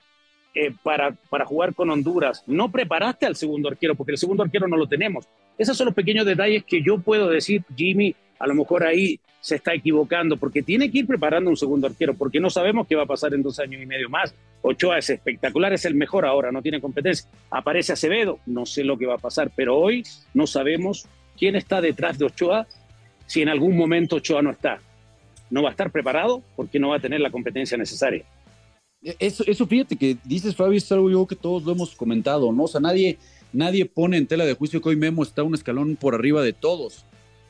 eh, 0.54 0.72
para, 0.82 1.12
para 1.30 1.46
jugar 1.46 1.74
con 1.74 1.90
Honduras, 1.90 2.44
no 2.46 2.70
preparaste 2.70 3.26
al 3.26 3.36
segundo 3.36 3.68
arquero, 3.68 3.94
porque 3.94 4.12
el 4.12 4.18
segundo 4.18 4.42
arquero 4.42 4.68
no 4.68 4.76
lo 4.76 4.86
tenemos. 4.86 5.26
Esos 5.56 5.76
son 5.76 5.86
los 5.86 5.94
pequeños 5.94 6.26
detalles 6.26 6.64
que 6.64 6.82
yo 6.82 6.98
puedo 6.98 7.28
decir, 7.28 7.62
Jimmy, 7.76 8.14
a 8.38 8.46
lo 8.46 8.54
mejor 8.54 8.84
ahí 8.84 9.18
se 9.40 9.56
está 9.56 9.74
equivocando, 9.74 10.36
porque 10.36 10.62
tiene 10.62 10.90
que 10.90 10.98
ir 10.98 11.06
preparando 11.06 11.50
un 11.50 11.56
segundo 11.56 11.86
arquero, 11.86 12.14
porque 12.14 12.38
no 12.38 12.50
sabemos 12.50 12.86
qué 12.86 12.96
va 12.96 13.02
a 13.02 13.06
pasar 13.06 13.34
en 13.34 13.42
dos 13.42 13.58
años 13.58 13.82
y 13.82 13.86
medio 13.86 14.08
más. 14.08 14.34
Ochoa 14.62 14.98
es 14.98 15.10
espectacular, 15.10 15.72
es 15.72 15.84
el 15.84 15.94
mejor 15.94 16.24
ahora, 16.24 16.52
no 16.52 16.62
tiene 16.62 16.80
competencia. 16.80 17.28
Aparece 17.50 17.92
Acevedo, 17.92 18.38
no 18.46 18.66
sé 18.66 18.84
lo 18.84 18.96
que 18.96 19.06
va 19.06 19.14
a 19.14 19.18
pasar, 19.18 19.50
pero 19.54 19.76
hoy 19.76 20.04
no 20.34 20.46
sabemos 20.46 21.06
quién 21.36 21.56
está 21.56 21.80
detrás 21.80 22.18
de 22.18 22.26
Ochoa 22.26 22.66
si 23.26 23.42
en 23.42 23.48
algún 23.48 23.76
momento 23.76 24.16
Ochoa 24.16 24.42
no 24.42 24.50
está. 24.50 24.78
No 25.50 25.62
va 25.62 25.70
a 25.70 25.72
estar 25.72 25.90
preparado 25.90 26.42
porque 26.54 26.78
no 26.78 26.90
va 26.90 26.96
a 26.96 27.00
tener 27.00 27.20
la 27.20 27.30
competencia 27.30 27.76
necesaria. 27.76 28.24
Eso, 29.02 29.44
eso 29.46 29.66
fíjate 29.66 29.96
que 29.96 30.16
dices, 30.24 30.54
Fabi, 30.54 30.76
es 30.76 30.92
algo 30.92 31.10
yo 31.10 31.26
que 31.26 31.36
todos 31.36 31.64
lo 31.64 31.72
hemos 31.72 31.94
comentado, 31.96 32.52
¿no? 32.52 32.64
O 32.64 32.68
sea, 32.68 32.80
nadie, 32.80 33.18
nadie 33.52 33.84
pone 33.84 34.16
en 34.16 34.26
tela 34.26 34.44
de 34.44 34.54
juicio 34.54 34.80
que 34.80 34.90
hoy 34.90 34.96
Memo 34.96 35.22
está 35.22 35.42
un 35.42 35.54
escalón 35.54 35.96
por 35.96 36.14
arriba 36.14 36.42
de 36.42 36.52
todos 36.52 37.04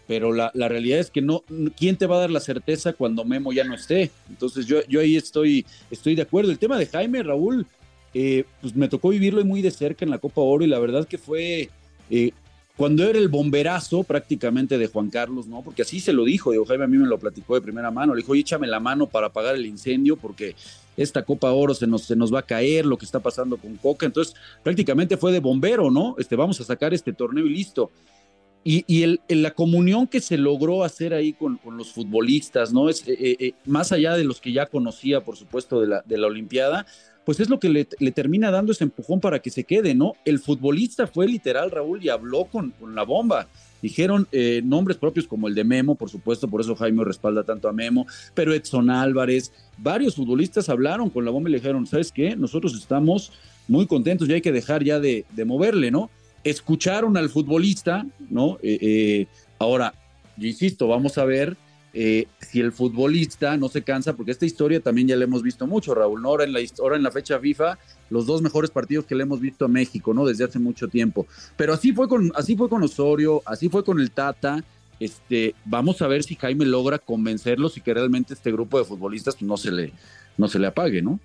pero 0.07 0.33
la, 0.33 0.51
realidad 0.55 0.99
es 0.99 1.11
que 1.11 1.23
no, 1.23 1.43
¿quién 1.77 1.97
te 1.97 2.07
va 2.07 2.17
a 2.17 2.21
dar 2.21 2.31
la 2.31 2.41
certeza 2.41 2.93
cuando 2.93 3.25
Memo 3.25 3.53
ya 3.53 3.65
no 3.65 3.75
esté? 3.75 4.11
Entonces 4.29 4.67
yo, 4.67 4.85
yo 4.87 5.01
ahí 5.01 5.17
estoy, 5.17 5.65
estoy 5.91 6.15
de 6.15 6.21
acuerdo. 6.23 6.51
El 6.51 6.59
tema 6.59 6.77
de 6.77 6.87
Jaime, 6.87 7.23
Raúl, 7.23 7.67
eh, 8.13 8.45
pues 8.61 8.75
me 8.75 8.89
tocó 8.89 9.11
vivirlo 9.11 9.45
muy 9.45 9.63
de 9.63 9.71
cerca 9.71 10.05
en 10.05 10.11
la 10.11 10.19
Copa 10.19 10.43
Oro 10.43 10.65
y 10.65 10.69
la 10.69 10.79
verdad 10.79 11.07
que 11.07 11.19
fue 11.19 11.71
eh, 12.11 12.33
cuando 12.77 13.05
era 13.05 13.19
el 13.19 13.29
bomberazo 13.29 14.03
prácticamente 14.03 14.79
de 14.79 14.87
Juan 14.87 15.11
Carlos, 15.11 15.47
¿no? 15.47 15.63
Porque 15.63 15.83
así 15.83 16.01
se 16.01 16.13
lo 16.13 16.25
dijo, 16.25 16.53
digo, 16.53 16.65
Jaime 16.65 16.85
a 16.85 16.89
mí 16.89 16.97
me 16.97 17.07
lo 17.07 17.19
platicó 17.19 17.55
de 17.55 17.61
primera 17.61 17.91
mano, 17.91 18.15
le 18.15 18.23
dijo, 18.23 18.35
échame 18.35 18.67
la 18.67 18.81
mano 18.81 19.07
para 19.07 19.27
apagar 19.27 19.55
el 19.55 19.67
incendio 19.67 20.17
porque 20.17 20.57
esta 20.97 21.23
Copa 21.23 21.53
Oro 21.53 21.75
se 21.75 21.87
nos, 21.87 22.05
se 22.05 22.17
nos 22.17 22.33
va 22.33 22.41
a 22.41 22.47
caer, 22.47 22.87
lo 22.87 22.97
que 22.97 23.05
está 23.05 23.21
pasando 23.21 23.57
con 23.57 23.77
Coca, 23.77 24.07
entonces 24.07 24.35
prácticamente 24.63 25.17
fue 25.17 25.33
de 25.33 25.41
bombero, 25.41 25.91
¿no? 25.91 26.17
Este, 26.19 26.35
vamos 26.37 26.61
a 26.61 26.65
sacar 26.65 26.95
este 26.95 27.13
torneo 27.13 27.47
y 27.47 27.51
listo. 27.51 27.91
Y, 28.65 29.03
el, 29.03 29.21
la 29.29 29.53
comunión 29.53 30.07
que 30.07 30.21
se 30.21 30.39
logró 30.39 30.85
hacer 30.85 31.15
ahí 31.15 31.33
con, 31.33 31.59
los 31.77 31.93
futbolistas, 31.93 32.73
¿no? 32.73 32.89
Es, 32.89 33.07
eh, 33.09 33.17
eh, 33.19 33.37
eh, 33.41 33.55
más 33.67 33.91
allá 33.91 34.15
de 34.15 34.23
los 34.23 34.41
que 34.41 34.53
ya 34.53 34.67
conocía, 34.67 35.25
por 35.25 35.37
supuesto, 35.37 35.81
de 35.81 35.89
la, 35.89 36.03
de 36.07 36.17
la 36.17 36.29
Olimpiada, 36.29 36.87
pues 37.25 37.41
es 37.41 37.49
lo 37.49 37.59
que 37.59 37.69
le, 37.69 37.85
termina 38.13 38.53
dando 38.53 38.71
ese 38.71 38.85
empujón 38.85 39.21
para 39.21 39.41
que 39.41 39.51
se 39.51 39.65
quede, 39.65 39.95
¿no? 39.95 40.13
El 40.25 40.39
futbolista 40.39 41.09
fue 41.09 41.27
literal, 41.27 41.73
Raúl, 41.73 42.05
y 42.05 42.09
habló 42.09 42.45
con, 42.45 42.71
con 42.71 42.95
la 42.95 43.03
bomba. 43.03 43.49
Dijeron 43.81 44.29
nombres 44.63 44.97
propios 44.97 45.27
como 45.27 45.49
el 45.49 45.57
de 45.57 45.65
Memo, 45.65 45.97
por 45.97 46.09
supuesto, 46.09 46.47
por 46.47 46.61
eso 46.61 46.77
Jaime 46.77 47.03
respalda 47.05 47.43
tanto 47.43 47.69
a 47.69 47.73
Memo, 47.73 48.07
pero 48.33 48.55
Edson 48.55 48.91
Álvarez, 48.91 49.53
varios 49.77 50.15
futbolistas 50.15 50.69
hablaron 50.69 51.11
con 51.11 51.25
la 51.25 51.33
bomba 51.33 51.49
y 51.49 51.53
le 51.53 51.59
dijeron, 51.59 51.85
¿sabes 51.89 52.13
qué? 52.13 52.37
Nosotros 52.37 52.77
estamos 52.77 53.33
muy 53.67 53.89
contentos 53.89 54.29
y 54.29 54.35
hay 54.35 54.41
que 54.41 54.53
dejar 54.53 54.85
ya 54.85 55.01
de, 55.01 55.25
de 55.31 55.45
moverle, 55.45 55.91
¿no? 55.91 56.11
Escucharon 56.45 57.17
al 57.17 57.29
futbolista, 57.29 58.07
¿no? 58.31 58.59
Eh, 58.63 58.79
eh, 58.81 59.27
ahora, 59.59 59.95
yo 60.37 60.49
insisto, 60.49 60.89
vamos 60.89 61.19
a 61.19 61.25
ver 61.25 61.57
eh, 61.95 62.27
si 62.41 62.61
el 62.61 62.73
futbolista 62.73 63.57
no 63.57 63.69
se 63.69 63.83
cansa, 63.83 64.15
porque 64.15 64.33
esta 64.33 64.47
historia 64.47 64.81
también 64.81 65.09
ya 65.09 65.17
la 65.17 65.25
hemos 65.25 65.43
visto 65.43 65.67
mucho, 65.67 65.95
Raúl, 65.95 66.23
¿no? 66.23 66.29
Ahora 66.29 66.45
en, 66.45 66.53
la, 66.53 66.61
ahora 66.81 66.97
en 66.97 67.03
la 67.03 67.11
fecha 67.11 67.39
FIFA, 67.39 67.79
los 68.09 68.27
dos 68.27 68.41
mejores 68.41 68.71
partidos 68.71 69.05
que 69.05 69.15
le 69.15 69.25
hemos 69.25 69.41
visto 69.41 69.67
a 69.67 69.69
México, 69.69 70.15
¿no? 70.15 70.25
Desde 70.25 70.45
hace 70.45 70.59
mucho 70.59 70.89
tiempo. 70.89 71.27
Pero 71.57 71.75
así 71.75 71.93
fue 71.93 72.09
con, 72.09 72.33
así 72.35 72.57
fue 72.57 72.69
con 72.69 72.83
Osorio, 72.83 73.43
así 73.45 73.69
fue 73.69 73.85
con 73.85 74.01
el 74.01 74.11
Tata. 74.11 74.65
Este, 75.01 75.55
vamos 75.65 76.01
a 76.01 76.07
ver 76.07 76.23
si 76.23 76.37
Jaime 76.37 76.65
logra 76.65 76.99
convencerlos 76.99 77.77
y 77.77 77.81
que 77.81 77.93
realmente 77.93 78.35
este 78.35 78.53
grupo 78.53 78.79
de 78.79 78.85
futbolistas 78.85 79.43
no 79.43 79.57
se 79.57 79.71
le, 79.71 79.93
no 80.39 80.49
se 80.49 80.59
le 80.59 80.69
apague, 80.69 81.03
¿no? 81.03 81.21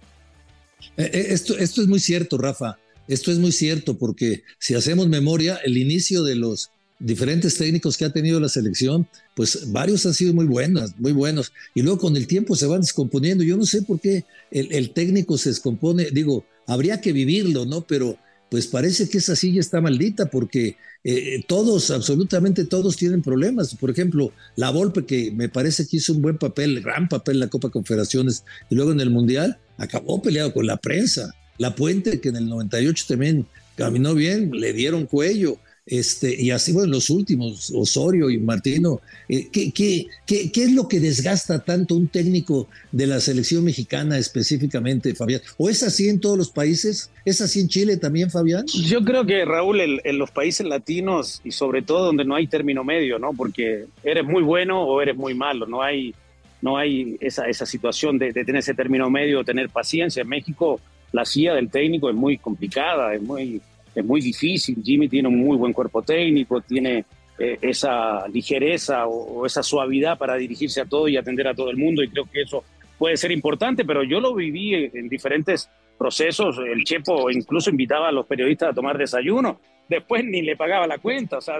Esto, 0.95 1.57
esto 1.57 1.81
es 1.81 1.87
muy 1.87 1.99
cierto, 1.99 2.37
Rafa. 2.37 2.77
Esto 3.07 3.31
es 3.31 3.37
muy 3.37 3.51
cierto 3.51 3.97
porque 3.97 4.43
si 4.59 4.75
hacemos 4.75 5.07
memoria, 5.07 5.57
el 5.63 5.77
inicio 5.77 6.23
de 6.23 6.35
los, 6.35 6.69
diferentes 6.99 7.55
técnicos 7.57 7.97
que 7.97 8.05
ha 8.05 8.11
tenido 8.11 8.39
la 8.39 8.49
selección, 8.49 9.07
pues 9.35 9.71
varios 9.71 10.05
han 10.05 10.13
sido 10.13 10.33
muy 10.33 10.45
buenos, 10.45 10.91
muy 10.97 11.11
buenos. 11.11 11.51
Y 11.75 11.81
luego 11.81 11.99
con 11.99 12.17
el 12.17 12.27
tiempo 12.27 12.55
se 12.55 12.65
van 12.65 12.81
descomponiendo. 12.81 13.43
Yo 13.43 13.57
no 13.57 13.65
sé 13.65 13.83
por 13.83 13.99
qué 13.99 14.25
el, 14.51 14.91
técnico 14.91 15.37
se 15.37 15.49
descompone. 15.49 16.09
Digo, 16.11 16.45
habría 16.65 16.99
que 17.01 17.13
vivirlo, 17.13 17.65
¿no? 17.65 17.85
Pero 17.85 18.17
pues 18.49 18.67
parece 18.67 19.09
que 19.09 19.17
esa 19.17 19.35
silla 19.35 19.59
está 19.59 19.81
maldita 19.81 20.27
porque 20.27 20.77
eh, 21.03 21.43
todos, 21.47 21.91
absolutamente 21.91 22.65
todos 22.65 22.95
tienen 22.95 23.21
problemas. 23.21 23.75
Por 23.75 23.91
ejemplo, 23.91 24.31
la 24.55 24.71
Volpe, 24.71 25.05
que 25.05 25.31
me 25.31 25.49
parece 25.49 25.85
que 25.85 25.97
hizo 25.97 26.13
un 26.13 26.21
buen 26.21 26.37
papel, 26.37 26.81
gran 26.81 27.09
papel 27.09 27.35
en 27.35 27.41
la 27.41 27.49
Copa 27.49 27.69
Confederaciones 27.69 28.43
y 28.69 28.75
luego 28.75 28.91
en 28.91 29.01
el 29.01 29.09
Mundial, 29.09 29.59
acabó 29.77 30.21
peleado 30.21 30.53
con 30.53 30.65
la 30.65 30.77
prensa. 30.77 31.33
La 31.57 31.75
Puente, 31.75 32.21
que 32.21 32.29
en 32.29 32.37
el 32.37 32.47
98 32.47 33.05
también 33.07 33.45
caminó 33.75 34.13
bien, 34.13 34.51
le 34.51 34.73
dieron 34.73 35.05
cuello. 35.05 35.57
Este, 35.89 36.35
y 36.37 36.51
así, 36.51 36.73
bueno, 36.73 36.91
los 36.91 37.09
últimos, 37.09 37.71
Osorio 37.73 38.29
y 38.29 38.37
Martino, 38.37 38.99
eh, 39.29 39.47
¿qué, 39.49 39.71
qué, 39.71 40.07
qué, 40.25 40.51
qué, 40.51 40.63
es 40.63 40.73
lo 40.73 40.89
que 40.89 40.99
desgasta 40.99 41.63
tanto 41.63 41.95
un 41.95 42.09
técnico 42.09 42.67
de 42.91 43.07
la 43.07 43.21
selección 43.21 43.63
mexicana 43.63 44.17
específicamente, 44.17 45.15
Fabián? 45.15 45.39
¿O 45.55 45.69
es 45.69 45.83
así 45.83 46.09
en 46.09 46.19
todos 46.19 46.37
los 46.37 46.49
países? 46.49 47.09
¿Es 47.23 47.39
así 47.39 47.61
en 47.61 47.69
Chile 47.69 47.95
también, 47.95 48.29
Fabián? 48.29 48.65
Yo 48.67 49.01
creo 49.05 49.25
que, 49.25 49.45
Raúl, 49.45 49.79
en, 49.79 50.17
los 50.17 50.29
países 50.29 50.67
latinos 50.67 51.39
y 51.45 51.51
sobre 51.51 51.81
todo 51.81 52.07
donde 52.07 52.25
no 52.25 52.35
hay 52.35 52.47
término 52.47 52.83
medio, 52.83 53.17
¿no? 53.17 53.31
Porque 53.31 53.85
eres 54.03 54.25
muy 54.25 54.43
bueno 54.43 54.83
o 54.83 55.01
eres 55.01 55.15
muy 55.15 55.35
malo, 55.35 55.67
no 55.67 55.81
hay, 55.81 56.13
no 56.61 56.75
hay 56.75 57.15
esa, 57.21 57.47
esa 57.47 57.65
situación 57.65 58.17
de, 58.17 58.33
de 58.33 58.43
tener 58.43 58.59
ese 58.59 58.73
término 58.73 59.09
medio, 59.09 59.45
tener 59.45 59.69
paciencia. 59.69 60.21
En 60.23 60.27
México 60.27 60.81
la 61.11 61.25
silla 61.25 61.53
del 61.55 61.69
técnico 61.69 62.09
es 62.09 62.15
muy 62.15 62.37
complicada, 62.37 63.13
es 63.13 63.21
muy 63.21 63.61
es 63.99 64.05
muy 64.05 64.21
difícil. 64.21 64.81
Jimmy 64.83 65.09
tiene 65.09 65.27
un 65.27 65.39
muy 65.39 65.57
buen 65.57 65.73
cuerpo 65.73 66.03
técnico, 66.03 66.61
tiene 66.61 67.03
eh, 67.39 67.57
esa 67.61 68.27
ligereza 68.27 69.07
o, 69.07 69.45
esa 69.45 69.63
suavidad 69.63 70.17
para 70.17 70.35
dirigirse 70.35 70.81
a 70.81 70.85
todo 70.85 71.07
y 71.07 71.17
atender 71.17 71.47
a 71.47 71.55
todo 71.55 71.71
el 71.71 71.77
mundo 71.77 72.03
y 72.03 72.09
creo 72.09 72.25
que 72.25 72.41
eso 72.41 72.63
puede 72.97 73.17
ser 73.17 73.31
importante, 73.31 73.85
pero 73.85 74.03
yo 74.03 74.19
lo 74.19 74.35
viví 74.35 74.73
en, 74.73 75.09
diferentes 75.09 75.69
procesos. 75.97 76.59
El 76.59 76.83
Chepo 76.83 77.31
incluso 77.31 77.69
invitaba 77.69 78.09
a 78.09 78.11
los 78.11 78.27
periodistas 78.27 78.69
a 78.69 78.73
tomar 78.73 78.97
desayuno, 78.97 79.59
después 79.89 80.23
ni 80.23 80.41
le 80.41 80.55
pagaba 80.55 80.85
la 80.85 80.99
cuenta, 80.99 81.39
o 81.39 81.41
sea, 81.41 81.57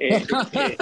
eh, 0.00 0.24
eh, 0.52 0.76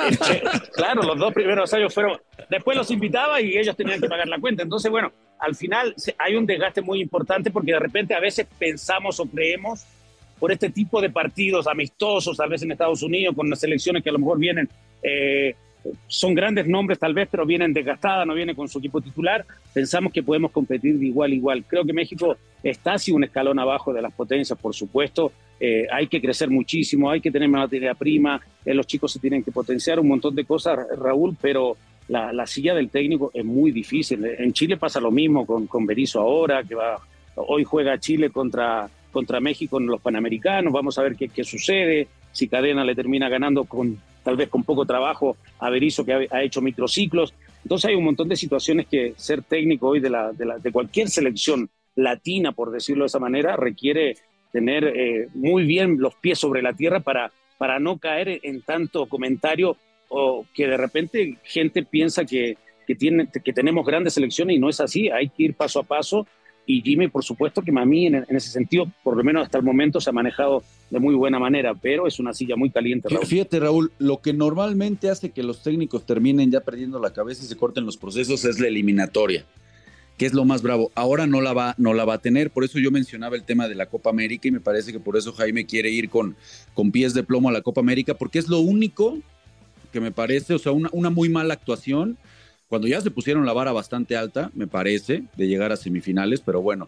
claro, 0.72 1.02
los 1.02 1.18
dos 1.18 1.34
primeros 1.34 1.72
años 1.74 1.92
fueron, 1.92 2.20
después 2.48 2.76
los 2.76 2.90
invitaba 2.90 3.40
y 3.40 3.58
ellos 3.58 3.76
tenían 3.76 4.00
que 4.00 4.08
pagar 4.08 4.28
la 4.28 4.38
cuenta. 4.38 4.62
Entonces, 4.62 4.90
bueno, 4.90 5.12
al 5.40 5.56
final 5.56 5.94
hay 6.18 6.36
un 6.36 6.46
desgaste 6.46 6.80
muy 6.82 7.00
importante 7.00 7.50
porque 7.50 7.72
de 7.72 7.80
repente 7.80 8.14
a 8.14 8.20
veces 8.20 8.46
pensamos 8.58 9.18
o 9.18 9.26
creemos 9.26 9.84
por 10.38 10.52
este 10.52 10.70
tipo 10.70 11.00
de 11.00 11.10
partidos 11.10 11.66
amistosos, 11.66 12.36
tal 12.36 12.48
vez 12.48 12.62
en 12.62 12.70
Estados 12.70 13.02
Unidos, 13.02 13.34
con 13.34 13.50
las 13.50 13.58
selecciones 13.58 14.04
que 14.04 14.10
a 14.10 14.12
lo 14.12 14.20
mejor 14.20 14.38
vienen, 14.38 14.68
eh, 15.02 15.56
son 16.06 16.34
grandes 16.34 16.66
nombres 16.66 16.98
tal 16.98 17.14
vez, 17.14 17.28
pero 17.30 17.46
vienen 17.46 17.72
desgastadas, 17.72 18.26
no 18.26 18.34
vienen 18.34 18.54
con 18.54 18.68
su 18.68 18.78
equipo 18.78 19.00
titular, 19.00 19.44
pensamos 19.72 20.12
que 20.12 20.22
podemos 20.22 20.50
competir 20.50 20.98
de 20.98 21.06
igual 21.06 21.32
a 21.32 21.34
igual. 21.34 21.64
Creo 21.66 21.84
que 21.84 21.92
México 21.92 22.36
está 22.62 22.94
así 22.94 23.12
un 23.12 23.24
escalón 23.24 23.58
abajo 23.58 23.92
de 23.92 24.02
las 24.02 24.12
potencias, 24.12 24.58
por 24.58 24.74
supuesto. 24.74 25.32
Eh, 25.60 25.86
hay 25.90 26.06
que 26.06 26.20
crecer 26.20 26.50
muchísimo, 26.50 27.10
hay 27.10 27.20
que 27.20 27.30
tener 27.30 27.48
materia 27.48 27.94
prima, 27.94 28.40
eh, 28.64 28.74
los 28.74 28.86
chicos 28.86 29.12
se 29.12 29.18
tienen 29.18 29.42
que 29.42 29.50
potenciar, 29.50 29.98
un 29.98 30.08
montón 30.08 30.34
de 30.34 30.44
cosas, 30.44 30.78
Raúl, 30.96 31.36
pero 31.40 31.76
la, 32.08 32.32
la, 32.32 32.46
silla 32.46 32.74
del 32.74 32.90
técnico 32.90 33.30
es 33.34 33.44
muy 33.44 33.72
difícil. 33.72 34.24
En 34.24 34.52
Chile 34.52 34.76
pasa 34.76 35.00
lo 35.00 35.10
mismo 35.10 35.44
con, 35.44 35.66
con 35.66 35.84
Berizzo 35.84 36.20
ahora, 36.20 36.62
que 36.62 36.74
va, 36.74 37.00
hoy 37.34 37.64
juega 37.64 37.98
Chile 37.98 38.30
contra 38.30 38.88
contra 39.10 39.40
México 39.40 39.80
en 39.80 39.86
los 39.86 40.00
Panamericanos, 40.00 40.72
vamos 40.72 40.98
a 40.98 41.02
ver 41.02 41.16
qué, 41.16 41.28
qué 41.28 41.44
sucede, 41.44 42.08
si 42.32 42.48
Cadena 42.48 42.84
le 42.84 42.94
termina 42.94 43.28
ganando 43.28 43.64
con 43.64 43.98
tal 44.28 44.36
vez 44.36 44.50
con 44.50 44.62
poco 44.62 44.84
trabajo 44.84 45.38
a 45.58 45.70
Berizzo 45.70 46.04
que 46.04 46.28
ha, 46.30 46.42
hecho 46.42 46.60
microciclos. 46.60 47.32
Entonces 47.62 47.88
hay 47.88 47.94
un 47.94 48.04
montón 48.04 48.28
de 48.28 48.36
situaciones 48.36 48.86
que 48.86 49.14
ser 49.16 49.42
técnico 49.42 49.88
hoy 49.88 50.00
de, 50.00 50.10
la, 50.10 50.32
de, 50.32 50.44
la, 50.44 50.58
de 50.58 50.70
cualquier 50.70 51.08
selección 51.08 51.70
latina, 51.94 52.52
por 52.52 52.70
decirlo 52.70 53.04
de 53.04 53.06
esa 53.06 53.18
manera, 53.18 53.56
requiere 53.56 54.18
tener 54.52 54.84
eh, 54.84 55.28
muy 55.32 55.64
bien 55.64 55.98
los 55.98 56.14
pies 56.16 56.38
sobre 56.38 56.60
la 56.60 56.74
tierra 56.74 57.00
para, 57.00 57.32
para 57.56 57.78
no 57.78 57.96
caer 57.96 58.38
en 58.42 58.60
tanto 58.60 59.06
comentario 59.06 59.78
o 60.10 60.44
que 60.54 60.66
de 60.66 60.76
repente 60.76 61.38
gente 61.42 61.82
piensa 61.82 62.26
que, 62.26 62.58
que, 62.86 62.96
tiene, 62.96 63.28
que 63.42 63.52
tenemos 63.54 63.86
grandes 63.86 64.12
selecciones 64.12 64.56
y 64.56 64.58
no 64.58 64.68
es 64.68 64.78
así, 64.78 65.08
hay 65.08 65.30
que 65.30 65.44
ir 65.44 65.54
paso 65.54 65.80
a 65.80 65.84
paso 65.84 66.26
y 66.70 66.82
Jimmy, 66.82 67.08
por 67.08 67.24
supuesto, 67.24 67.62
que 67.62 67.72
Mami 67.72 68.08
en, 68.08 68.14
en, 68.16 68.36
ese 68.36 68.50
sentido, 68.50 68.92
por 69.02 69.16
lo 69.16 69.24
menos 69.24 69.42
hasta 69.42 69.56
el 69.56 69.64
momento, 69.64 70.02
se 70.02 70.10
ha 70.10 70.12
manejado 70.12 70.62
de 70.90 71.00
muy 71.00 71.14
buena 71.14 71.38
manera, 71.38 71.72
pero 71.74 72.06
es 72.06 72.18
una 72.18 72.34
silla 72.34 72.56
muy 72.56 72.68
caliente. 72.68 73.08
Raúl. 73.08 73.24
Fíjate, 73.24 73.58
Raúl, 73.58 73.90
lo 73.98 74.20
que 74.20 74.34
normalmente 74.34 75.08
hace 75.08 75.30
que 75.30 75.42
los 75.42 75.62
técnicos 75.62 76.04
terminen 76.04 76.50
ya 76.50 76.60
perdiendo 76.60 77.00
la 77.00 77.14
cabeza 77.14 77.42
y 77.42 77.46
se 77.46 77.56
corten 77.56 77.86
los 77.86 77.96
procesos 77.96 78.44
es 78.44 78.60
la 78.60 78.68
eliminatoria, 78.68 79.46
que 80.18 80.26
es 80.26 80.34
lo 80.34 80.44
más 80.44 80.60
bravo. 80.60 80.92
Ahora 80.94 81.26
no 81.26 81.40
la 81.40 81.54
va, 81.54 81.74
no 81.78 81.94
la 81.94 82.04
va 82.04 82.14
a 82.14 82.18
tener, 82.18 82.50
por 82.50 82.64
eso 82.64 82.78
yo 82.78 82.90
mencionaba 82.90 83.34
el 83.34 83.44
tema 83.44 83.66
de 83.66 83.74
la 83.74 83.86
Copa 83.86 84.10
América 84.10 84.48
y 84.48 84.50
me 84.50 84.60
parece 84.60 84.92
que 84.92 85.00
por 85.00 85.16
eso 85.16 85.32
Jaime 85.32 85.64
quiere 85.64 85.88
ir 85.88 86.10
con, 86.10 86.36
con 86.74 86.92
pies 86.92 87.14
de 87.14 87.22
plomo 87.22 87.48
a 87.48 87.52
la 87.52 87.62
Copa 87.62 87.80
América, 87.80 88.12
porque 88.12 88.40
es 88.40 88.46
lo 88.46 88.60
único 88.60 89.16
que 89.90 90.02
me 90.02 90.12
parece, 90.12 90.52
o 90.52 90.58
sea, 90.58 90.72
una, 90.72 90.90
una 90.92 91.08
muy 91.08 91.30
mala 91.30 91.54
actuación 91.54 92.18
cuando 92.68 92.86
ya 92.86 93.00
se 93.00 93.10
pusieron 93.10 93.46
la 93.46 93.52
vara 93.52 93.72
bastante 93.72 94.16
alta, 94.16 94.50
me 94.54 94.66
parece, 94.66 95.24
de 95.36 95.48
llegar 95.48 95.72
a 95.72 95.76
semifinales, 95.76 96.40
pero 96.40 96.60
bueno, 96.60 96.86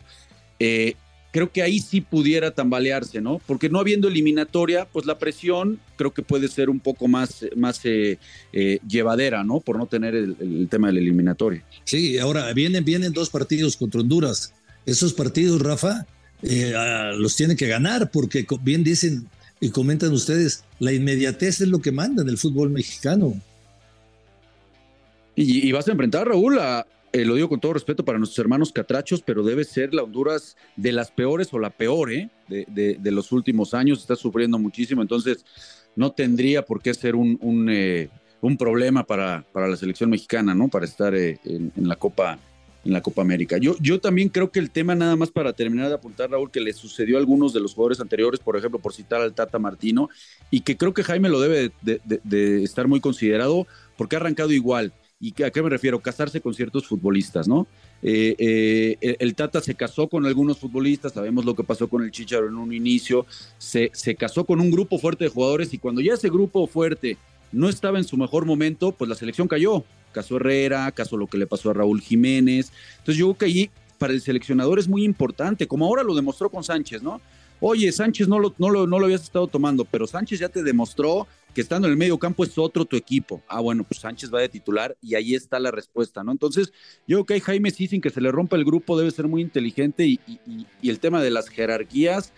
eh, 0.58 0.94
creo 1.32 1.50
que 1.50 1.62
ahí 1.62 1.80
sí 1.80 2.02
pudiera 2.02 2.50
tambalearse, 2.50 3.20
¿no? 3.20 3.40
Porque 3.46 3.70
no 3.70 3.78
habiendo 3.78 4.08
eliminatoria, 4.08 4.84
pues 4.84 5.06
la 5.06 5.18
presión 5.18 5.80
creo 5.96 6.12
que 6.12 6.22
puede 6.22 6.48
ser 6.48 6.68
un 6.68 6.80
poco 6.80 7.08
más, 7.08 7.46
más 7.56 7.80
eh, 7.84 8.18
eh, 8.52 8.78
llevadera, 8.86 9.42
¿no? 9.42 9.60
Por 9.60 9.78
no 9.78 9.86
tener 9.86 10.14
el, 10.14 10.68
tema 10.68 10.88
de 10.88 10.94
la 10.94 11.00
eliminatoria. 11.00 11.64
Sí, 11.84 12.18
ahora 12.18 12.52
vienen, 12.52 12.84
vienen 12.84 13.12
dos 13.12 13.30
partidos 13.30 13.76
contra 13.76 14.00
Honduras. 14.00 14.52
Esos 14.84 15.14
partidos, 15.14 15.62
Rafa, 15.62 16.06
los 17.16 17.36
tiene 17.36 17.56
que 17.56 17.68
ganar, 17.68 18.10
porque 18.10 18.46
bien 18.62 18.82
dicen 18.82 19.26
y 19.60 19.70
comentan 19.70 20.12
ustedes, 20.12 20.64
la 20.78 20.92
inmediatez 20.92 21.60
es 21.60 21.68
lo 21.68 21.80
que 21.80 21.92
manda 21.92 22.22
en 22.22 22.28
el 22.28 22.38
fútbol 22.38 22.70
mexicano. 22.70 23.34
Y, 25.42 25.72
vas 25.72 25.88
a 25.88 25.92
enfrentar, 25.92 26.28
Raúl, 26.28 26.58
a, 26.58 26.86
eh, 27.12 27.24
lo 27.24 27.34
digo 27.34 27.48
con 27.48 27.60
todo 27.60 27.72
respeto 27.72 28.04
para 28.04 28.18
nuestros 28.18 28.38
hermanos 28.38 28.72
catrachos, 28.72 29.22
pero 29.22 29.42
debe 29.42 29.64
ser 29.64 29.94
la 29.94 30.02
Honduras 30.02 30.54
de 30.76 30.92
las 30.92 31.10
peores 31.10 31.48
o 31.54 31.58
la 31.58 31.70
peor 31.70 32.12
¿eh? 32.12 32.28
de, 32.46 32.98
los 33.10 33.32
últimos 33.32 33.72
años. 33.72 34.00
Está 34.00 34.16
sufriendo 34.16 34.58
muchísimo, 34.58 35.00
entonces 35.00 35.46
no 35.96 36.12
tendría 36.12 36.62
por 36.62 36.82
qué 36.82 36.92
ser 36.92 37.14
un, 37.14 37.38
un, 37.40 37.70
eh, 37.70 38.10
problema 38.58 39.04
para, 39.04 39.42
para, 39.50 39.66
la 39.66 39.76
selección 39.78 40.10
mexicana, 40.10 40.54
¿no? 40.54 40.68
Para 40.68 40.84
estar 40.84 41.14
en, 41.14 41.72
la 41.74 41.96
Copa 41.96 42.38
en 42.84 42.92
la 42.92 43.00
Copa 43.00 43.22
América. 43.22 43.56
Yo, 43.56 43.76
yo 43.80 43.98
también 43.98 44.28
creo 44.28 44.50
que 44.50 44.58
el 44.58 44.70
tema, 44.70 44.94
nada 44.94 45.16
más 45.16 45.30
para 45.30 45.54
terminar 45.54 45.88
de 45.88 45.94
apuntar, 45.94 46.30
Raúl, 46.30 46.50
que 46.50 46.60
le 46.60 46.74
sucedió 46.74 47.16
a 47.16 47.20
algunos 47.20 47.54
de 47.54 47.60
los 47.60 47.74
jugadores 47.74 48.00
anteriores, 48.00 48.40
por 48.40 48.56
ejemplo, 48.56 48.78
por 48.78 48.92
citar 48.92 49.22
al 49.22 49.34
Tata 49.34 49.58
Martino, 49.58 50.10
y 50.50 50.60
que 50.60 50.76
creo 50.76 50.92
que 50.92 51.02
Jaime 51.02 51.30
lo 51.30 51.40
debe 51.40 51.72
de 51.82 52.62
estar 52.62 52.88
muy 52.88 53.00
considerado, 53.00 53.66
porque 53.96 54.16
ha 54.16 54.18
arrancado 54.18 54.52
igual 54.52 54.92
¿Y 55.22 55.42
a 55.42 55.50
qué 55.50 55.62
me 55.62 55.68
refiero? 55.68 56.00
Casarse 56.00 56.40
con 56.40 56.54
ciertos 56.54 56.86
futbolistas, 56.86 57.46
¿no? 57.46 57.66
Eh, 58.02 58.34
eh, 58.38 59.16
el 59.18 59.34
Tata 59.34 59.60
se 59.60 59.74
casó 59.74 60.08
con 60.08 60.24
algunos 60.24 60.58
futbolistas, 60.58 61.12
sabemos 61.12 61.44
lo 61.44 61.54
que 61.54 61.62
pasó 61.62 61.88
con 61.88 62.02
el 62.02 62.10
Chicharo 62.10 62.48
en 62.48 62.54
un 62.54 62.72
inicio, 62.72 63.26
se, 63.58 63.90
se 63.92 64.14
casó 64.14 64.46
con 64.46 64.60
un 64.60 64.70
grupo 64.70 64.98
fuerte 64.98 65.24
de 65.24 65.30
jugadores 65.30 65.74
y 65.74 65.78
cuando 65.78 66.00
ya 66.00 66.14
ese 66.14 66.30
grupo 66.30 66.66
fuerte 66.66 67.18
no 67.52 67.68
estaba 67.68 67.98
en 67.98 68.04
su 68.04 68.16
mejor 68.16 68.46
momento, 68.46 68.92
pues 68.92 69.10
la 69.10 69.14
selección 69.14 69.46
cayó. 69.46 69.84
Caso 70.12 70.36
Herrera, 70.36 70.90
caso 70.92 71.18
lo 71.18 71.26
que 71.26 71.36
le 71.36 71.46
pasó 71.46 71.68
a 71.68 71.74
Raúl 71.74 72.00
Jiménez. 72.00 72.72
Entonces 72.98 73.16
yo 73.16 73.26
creo 73.26 73.38
que 73.38 73.44
allí 73.44 73.70
para 73.98 74.14
el 74.14 74.22
seleccionador 74.22 74.78
es 74.78 74.88
muy 74.88 75.04
importante, 75.04 75.68
como 75.68 75.84
ahora 75.84 76.02
lo 76.02 76.14
demostró 76.14 76.48
con 76.48 76.64
Sánchez, 76.64 77.02
¿no? 77.02 77.20
Oye, 77.60 77.92
Sánchez 77.92 78.26
no 78.26 78.38
lo, 78.38 78.54
no 78.58 78.70
lo, 78.70 78.86
no 78.86 78.98
lo 78.98 79.04
habías 79.04 79.22
estado 79.22 79.46
tomando, 79.46 79.84
pero 79.84 80.06
Sánchez 80.06 80.40
ya 80.40 80.48
te 80.48 80.62
demostró 80.62 81.26
que 81.54 81.60
estando 81.60 81.88
en 81.88 81.92
el 81.92 81.98
medio 81.98 82.18
campo 82.18 82.44
es 82.44 82.56
otro 82.58 82.84
tu 82.84 82.96
equipo. 82.96 83.42
Ah, 83.48 83.60
bueno, 83.60 83.84
pues 83.84 84.00
Sánchez 84.00 84.32
va 84.32 84.40
de 84.40 84.48
titular 84.48 84.96
y 85.02 85.14
ahí 85.14 85.34
está 85.34 85.58
la 85.58 85.70
respuesta, 85.70 86.22
¿no? 86.22 86.32
Entonces, 86.32 86.72
yo 87.06 87.16
creo 87.18 87.26
que 87.26 87.34
hay 87.34 87.40
Jaime 87.40 87.70
sí, 87.70 87.86
sin 87.86 88.00
que 88.00 88.10
se 88.10 88.20
le 88.20 88.30
rompa 88.30 88.56
el 88.56 88.64
grupo, 88.64 88.98
debe 88.98 89.10
ser 89.10 89.28
muy 89.28 89.42
inteligente 89.42 90.06
y, 90.06 90.20
el 90.82 91.00
tema 91.00 91.22
de 91.22 91.30
las 91.30 91.48
jerarquías, 91.48 92.32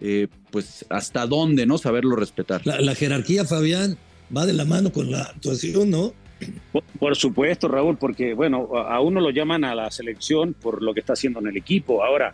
eh, 0.00 0.28
pues 0.50 0.84
hasta 0.90 1.26
dónde, 1.26 1.66
¿no? 1.66 1.78
Saberlo 1.78 2.16
respetar. 2.16 2.66
La, 2.66 2.94
jerarquía, 2.94 3.44
Fabián, 3.44 3.98
va 4.34 4.46
de 4.46 4.52
la 4.52 4.64
mano 4.64 4.92
con 4.92 5.10
la 5.10 5.22
actuación, 5.22 5.90
¿no? 5.90 6.12
por, 7.00 7.16
supuesto, 7.16 7.66
Raúl, 7.66 7.96
porque, 7.96 8.32
bueno, 8.32 8.68
a 8.76 9.00
uno 9.00 9.20
lo 9.20 9.30
llaman 9.30 9.64
a 9.64 9.74
la 9.74 9.90
selección 9.90 10.54
por 10.54 10.82
lo 10.82 10.94
que 10.94 11.00
está 11.00 11.14
haciendo 11.14 11.40
en 11.40 11.48
el 11.48 11.56
equipo. 11.56 12.04
Ahora, 12.04 12.32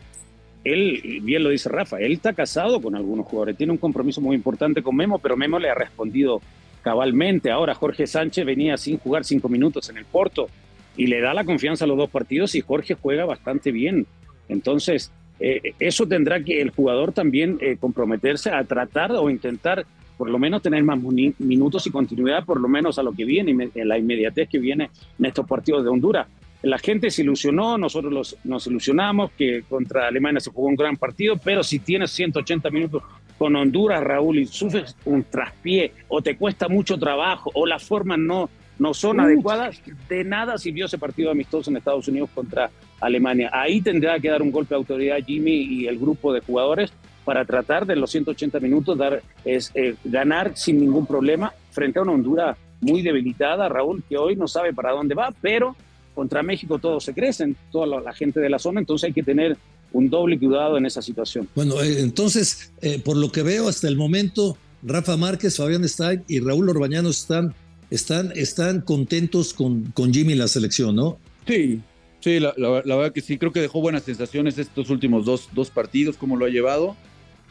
él, 0.64 1.21
bien 1.23 1.42
lo 1.42 1.50
dice 1.50 1.68
Rafa, 1.68 1.99
él 1.99 2.12
está 2.12 2.33
casado 2.33 2.80
con 2.80 2.97
algunos 2.97 3.26
jugadores, 3.26 3.56
tiene 3.56 3.73
un 3.73 3.78
compromiso 3.78 4.21
muy 4.21 4.35
importante 4.35 4.83
con 4.83 4.97
Memo, 4.97 5.18
pero 5.18 5.37
Memo 5.37 5.59
le 5.59 5.71
ha 5.71 5.75
respondido 5.75 6.40
cabalmente. 6.83 7.50
Ahora 7.50 7.75
Jorge 7.75 8.06
Sánchez 8.06 8.44
venía 8.44 8.76
sin 8.76 8.99
jugar 8.99 9.25
cinco 9.25 9.49
minutos 9.49 9.88
en 9.90 9.99
el 9.99 10.04
Porto 10.04 10.49
y 10.97 11.06
le 11.06 11.21
da 11.21 11.35
la 11.35 11.44
confianza 11.44 11.85
a 11.85 11.88
los 11.88 11.97
dos 11.97 12.11
partidos 12.11 12.54
y 12.54 12.61
Jorge 12.61 12.94
juega 12.94 13.25
bastante 13.25 13.73
bien. 13.73 14.06
Entonces, 14.49 15.11
eh, 15.40 15.75
eso 15.80 16.06
tendrá 16.06 16.42
que 16.42 16.61
el 16.61 16.71
jugador 16.71 17.12
también 17.12 17.59
eh, 17.61 17.76
comprometerse 17.78 18.50
a 18.50 18.62
tratar 18.64 19.12
o 19.12 19.30
intentar 19.30 19.85
por 20.16 20.30
lo 20.30 20.38
menos 20.38 20.62
tener 20.62 20.85
más 20.85 20.99
minutos 21.38 21.87
y 21.87 21.90
continuidad, 21.90 22.44
por 22.44 22.61
lo 22.61 22.68
menos 22.68 22.99
a 22.99 23.02
lo 23.02 23.12
que 23.12 23.25
viene, 23.25 23.71
en 23.75 23.88
la 23.88 23.99
inmediatez 23.99 24.49
que 24.49 24.61
viene 24.61 24.90
en 25.18 25.26
estos 25.26 25.44
partidos 25.44 25.83
de 25.83 25.90
Honduras. 25.90 26.28
La 26.64 26.78
gente 26.78 27.11
se 27.11 27.23
ilusionó, 27.23 27.76
nosotros 27.76 28.12
los, 28.12 28.37
nos 28.44 28.66
ilusionamos 28.66 29.33
que 29.33 29.62
contra 29.68 30.09
Alemania 30.09 30.40
se 30.40 30.50
jugó 30.50 30.68
un 30.68 30.76
gran 30.76 30.97
partido, 30.97 31.37
pero 31.37 31.62
si 31.62 31.78
tienes 31.78 32.11
180 32.12 32.71
minutos 32.71 33.02
con 33.37 33.54
Honduras, 33.54 34.02
Raúl, 34.02 34.38
y 34.38 34.47
sufres 34.47 34.97
un 35.04 35.25
traspié, 35.25 35.92
o 36.09 36.23
te 36.23 36.37
cuesta 36.37 36.68
mucho 36.68 36.99
trabajo, 36.99 37.50
o 37.54 37.66
las 37.66 37.85
formas 37.85 38.18
no, 38.18 38.49
no 38.78 38.94
son 38.94 39.21
adecuadas, 39.21 39.80
de 40.09 40.25
nada 40.25 40.56
sirvió 40.56 40.87
ese 40.87 40.99
partido 40.99 41.30
amistoso 41.30 41.71
en 41.71 41.76
Estados 41.76 42.09
Unidos 42.09 42.30
contra 42.35 42.71
Alemania. 43.00 43.50
Ahí 43.52 43.80
tendrá 43.80 44.18
que 44.18 44.30
dar 44.30 44.40
un 44.40 44.50
golpe 44.50 44.71
de 44.75 44.78
autoridad 44.78 45.18
Jimmy 45.25 45.52
y 45.52 45.87
el 45.87 45.99
grupo 45.99 46.33
de 46.33 46.40
jugadores 46.40 46.92
para 47.25 47.44
tratar 47.44 47.87
de 47.87 47.97
los 47.97 48.11
180 48.11 48.61
minutos 48.61 48.99
dar, 48.99 49.23
es, 49.44 49.71
eh, 49.75 49.97
ganar 50.04 50.56
sin 50.56 50.78
ningún 50.78 51.06
problema 51.06 51.52
frente 51.71 51.99
a 51.99 52.02
una 52.02 52.12
Honduras 52.12 52.56
muy 52.80 53.02
debilitada, 53.02 53.68
Raúl, 53.68 54.02
que 54.09 54.16
hoy 54.16 54.37
no 54.37 54.47
sabe 54.47 54.73
para 54.73 54.92
dónde 54.92 55.14
va, 55.14 55.33
pero 55.40 55.75
contra 56.14 56.42
México 56.42 56.78
todos 56.78 57.04
se 57.04 57.12
crecen, 57.12 57.56
toda 57.73 57.87
la, 58.00 58.12
gente 58.12 58.40
de 58.40 58.49
la 58.49 58.59
zona, 58.59 58.80
entonces 58.80 59.09
hay 59.09 59.12
que 59.12 59.23
tener 59.23 59.56
un 59.92 60.09
doble 60.09 60.38
cuidado 60.38 60.78
en 60.78 60.87
esa 60.87 61.02
situación. 61.02 61.49
Bueno, 61.54 61.80
eh, 61.83 62.00
entonces, 62.00 62.73
eh, 62.80 62.99
por 62.99 63.16
lo 63.16 63.30
que 63.30 63.42
veo 63.42 63.68
hasta 63.68 63.88
el 63.88 63.97
momento, 63.97 64.56
Rafa 64.83 65.16
Márquez, 65.16 65.56
Fabián 65.56 65.88
Stein 65.88 66.25
y 66.28 66.40
Raúl 66.40 66.68
Orbañano 66.68 67.09
están, 67.09 67.54
están, 67.90 68.33
están 68.35 68.80
contentos 68.80 69.54
con, 69.54 69.85
con 69.92 70.12
Jimmy 70.12 70.35
la 70.35 70.49
selección, 70.49 70.97
¿no? 70.97 71.18
Sí, 71.47 71.80
sí, 72.21 72.40
la, 72.40 72.52
verdad 72.56 73.12
que 73.12 73.21
sí, 73.21 73.38
creo 73.38 73.52
que 73.52 73.61
dejó 73.61 73.80
buenas 73.80 74.02
sensaciones 74.04 74.59
estos 74.59 74.90
últimos 74.90 75.25
dos, 75.25 75.49
dos 75.52 75.71
partidos, 75.71 76.16
como 76.16 76.37
lo 76.37 76.47
ha 76.47 76.49
llevado. 76.49 76.97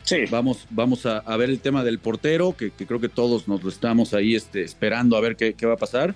Sí. 0.03 0.17
Vamos, 0.29 0.67
vamos 0.69 1.05
a, 1.05 1.21
ver 1.37 1.49
el 1.49 1.59
tema 1.59 1.83
del 1.83 1.97
portero, 1.97 2.57
que, 2.57 2.71
creo 2.71 2.99
que 2.99 3.07
todos 3.07 3.47
nos 3.47 3.63
lo 3.63 3.69
estamos 3.69 4.13
ahí 4.13 4.35
este, 4.35 4.61
esperando 4.61 5.15
a 5.15 5.21
ver 5.21 5.37
qué, 5.37 5.53
qué 5.53 5.65
va 5.65 5.75
a 5.75 5.77
pasar. 5.77 6.13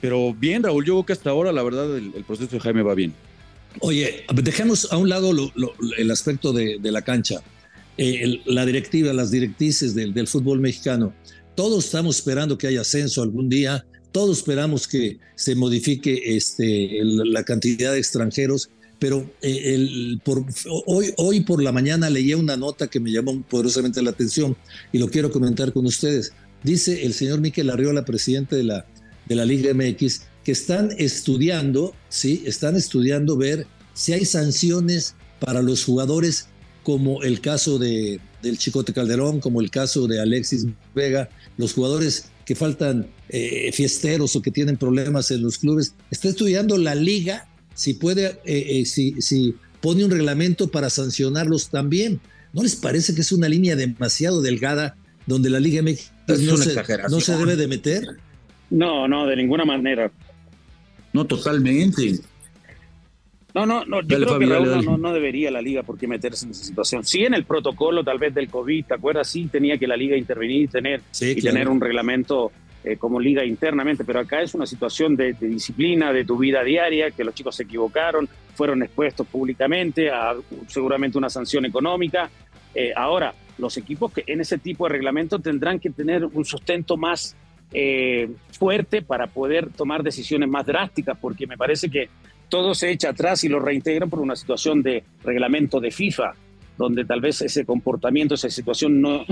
Pero 0.00 0.34
bien, 0.34 0.62
Raúl, 0.62 0.84
yo 0.84 0.94
creo 0.94 1.06
que 1.06 1.12
hasta 1.12 1.30
ahora 1.30 1.52
la 1.52 1.62
verdad 1.62 1.96
el, 1.96 2.12
proceso 2.26 2.50
de 2.50 2.60
Jaime 2.60 2.82
va 2.82 2.94
bien. 2.94 3.14
Oye, 3.80 4.24
dejemos 4.34 4.90
a 4.90 4.96
un 4.96 5.08
lado 5.08 5.32
el 5.98 6.10
aspecto 6.10 6.52
de, 6.52 6.78
la 6.82 7.02
cancha, 7.02 7.42
eh, 7.98 8.40
la 8.46 8.64
directiva, 8.64 9.12
las 9.12 9.30
directrices 9.30 9.94
del, 9.94 10.28
fútbol 10.28 10.60
mexicano. 10.60 11.14
Todos 11.54 11.86
estamos 11.86 12.16
esperando 12.16 12.58
que 12.58 12.66
haya 12.66 12.82
ascenso 12.82 13.22
algún 13.22 13.48
día, 13.48 13.86
todos 14.12 14.38
esperamos 14.38 14.86
que 14.86 15.18
se 15.34 15.54
modifique 15.54 16.36
este, 16.36 17.00
la 17.02 17.44
cantidad 17.44 17.92
de 17.92 17.98
extranjeros, 17.98 18.70
pero 18.98 19.30
eh, 19.42 19.74
el, 19.74 20.20
por, 20.24 20.44
hoy, 20.86 21.12
hoy 21.18 21.40
por 21.40 21.62
la 21.62 21.72
mañana 21.72 22.08
leí 22.08 22.32
una 22.34 22.56
nota 22.56 22.86
que 22.88 23.00
me 23.00 23.10
llamó 23.10 23.42
poderosamente 23.42 24.00
la 24.02 24.10
atención 24.10 24.56
y 24.92 24.98
lo 24.98 25.08
quiero 25.08 25.30
comentar 25.30 25.72
con 25.72 25.84
ustedes. 25.86 26.32
Dice 26.62 27.04
el 27.04 27.12
señor 27.12 27.40
Miquel 27.40 27.70
Arriola, 27.70 28.04
presidente 28.04 28.56
de 28.56 28.64
la 28.64 28.86
de 29.26 29.34
la 29.34 29.44
Liga 29.44 29.72
MX 29.74 30.22
que 30.44 30.52
están 30.52 30.90
estudiando, 30.98 31.94
¿sí? 32.08 32.42
Están 32.46 32.76
estudiando 32.76 33.36
ver 33.36 33.66
si 33.94 34.12
hay 34.12 34.24
sanciones 34.24 35.14
para 35.40 35.62
los 35.62 35.84
jugadores 35.84 36.48
como 36.82 37.22
el 37.22 37.40
caso 37.40 37.78
de, 37.78 38.20
del 38.42 38.58
Chicote 38.58 38.92
Calderón, 38.92 39.40
como 39.40 39.60
el 39.60 39.70
caso 39.70 40.06
de 40.06 40.20
Alexis 40.20 40.66
Vega, 40.94 41.28
los 41.56 41.72
jugadores 41.72 42.26
que 42.44 42.54
faltan 42.54 43.08
eh, 43.28 43.72
fiesteros 43.72 44.36
o 44.36 44.42
que 44.42 44.52
tienen 44.52 44.76
problemas 44.76 45.32
en 45.32 45.42
los 45.42 45.58
clubes. 45.58 45.94
Está 46.12 46.28
estudiando 46.28 46.78
la 46.78 46.94
liga 46.94 47.48
si 47.74 47.94
puede, 47.94 48.40
eh, 48.44 48.80
eh, 48.80 48.86
si, 48.86 49.20
si 49.20 49.54
pone 49.80 50.04
un 50.04 50.10
reglamento 50.10 50.68
para 50.68 50.90
sancionarlos 50.90 51.70
también. 51.70 52.20
¿No 52.52 52.62
les 52.62 52.76
parece 52.76 53.14
que 53.14 53.20
es 53.20 53.32
una 53.32 53.48
línea 53.48 53.76
demasiado 53.76 54.40
delgada 54.40 54.96
donde 55.26 55.50
la 55.50 55.60
Liga 55.60 55.82
MX 55.82 56.12
no, 56.28 56.56
se, 56.56 56.74
no 57.10 57.20
se 57.20 57.36
debe 57.36 57.56
de 57.56 57.66
meter? 57.68 58.16
No, 58.70 59.06
no, 59.06 59.26
de 59.26 59.36
ninguna 59.36 59.64
manera. 59.64 60.10
No, 61.12 61.24
totalmente. 61.24 62.20
No, 63.54 63.64
no, 63.64 63.86
no, 63.86 64.02
yo 64.02 64.18
creo 64.18 64.38
que 64.38 64.46
no, 64.46 64.98
no, 64.98 65.12
debería 65.14 65.50
la 65.50 65.62
liga 65.62 65.82
por 65.82 65.96
qué 65.96 66.06
meterse 66.06 66.44
en 66.44 66.50
esa 66.50 66.64
situación. 66.64 67.04
Sí, 67.04 67.24
en 67.24 67.32
el 67.32 67.44
protocolo 67.44 68.04
tal 68.04 68.18
vez 68.18 68.34
del 68.34 68.50
COVID, 68.50 68.84
¿te 68.84 68.94
acuerdas? 68.94 69.28
Sí, 69.28 69.46
tenía 69.46 69.78
que 69.78 69.86
la 69.86 69.96
liga 69.96 70.14
intervenir 70.14 70.62
y 70.64 70.68
tener, 70.68 71.00
y 71.18 71.40
tener 71.40 71.68
un 71.68 71.80
reglamento 71.80 72.52
eh, 72.84 72.98
como 72.98 73.18
liga 73.18 73.44
internamente, 73.44 74.04
pero 74.04 74.20
acá 74.20 74.42
es 74.42 74.54
una 74.54 74.66
situación 74.66 75.16
de, 75.16 75.32
disciplina, 75.32 76.12
de 76.12 76.26
tu 76.26 76.36
vida 76.36 76.62
diaria, 76.62 77.10
que 77.10 77.24
los 77.24 77.34
chicos 77.34 77.56
se 77.56 77.62
equivocaron, 77.62 78.28
fueron 78.54 78.82
expuestos 78.82 79.26
públicamente 79.26 80.10
a 80.10 80.34
seguramente 80.66 81.16
una 81.16 81.30
sanción 81.30 81.64
económica. 81.64 82.28
Eh, 82.74 82.92
ahora, 82.94 83.34
los 83.56 83.76
equipos 83.78 84.12
que 84.12 84.22
en 84.26 84.42
ese 84.42 84.58
tipo 84.58 84.86
de 84.86 84.92
reglamento 84.92 85.38
tendrán 85.38 85.80
que 85.80 85.88
tener 85.88 86.26
un 86.26 86.44
sustento 86.44 86.98
más 86.98 87.34
eh, 87.72 88.30
fuerte 88.52 89.02
para 89.02 89.26
poder 89.26 89.70
tomar 89.70 90.02
decisiones 90.02 90.48
más 90.48 90.66
drásticas, 90.66 91.18
porque 91.20 91.46
me 91.46 91.56
parece 91.56 91.90
que 91.90 92.08
todo 92.48 92.74
se 92.74 92.90
echa 92.90 93.10
atrás 93.10 93.44
y 93.44 93.48
lo 93.48 93.58
reintegran 93.58 94.08
por 94.08 94.20
una 94.20 94.36
situación 94.36 94.82
de 94.82 95.04
reglamento 95.24 95.80
de 95.80 95.90
FIFA, 95.90 96.34
donde 96.78 97.04
tal 97.04 97.20
vez 97.20 97.42
ese 97.42 97.64
comportamiento, 97.64 98.34
esa 98.34 98.50
situación 98.50 99.00
no, 99.00 99.24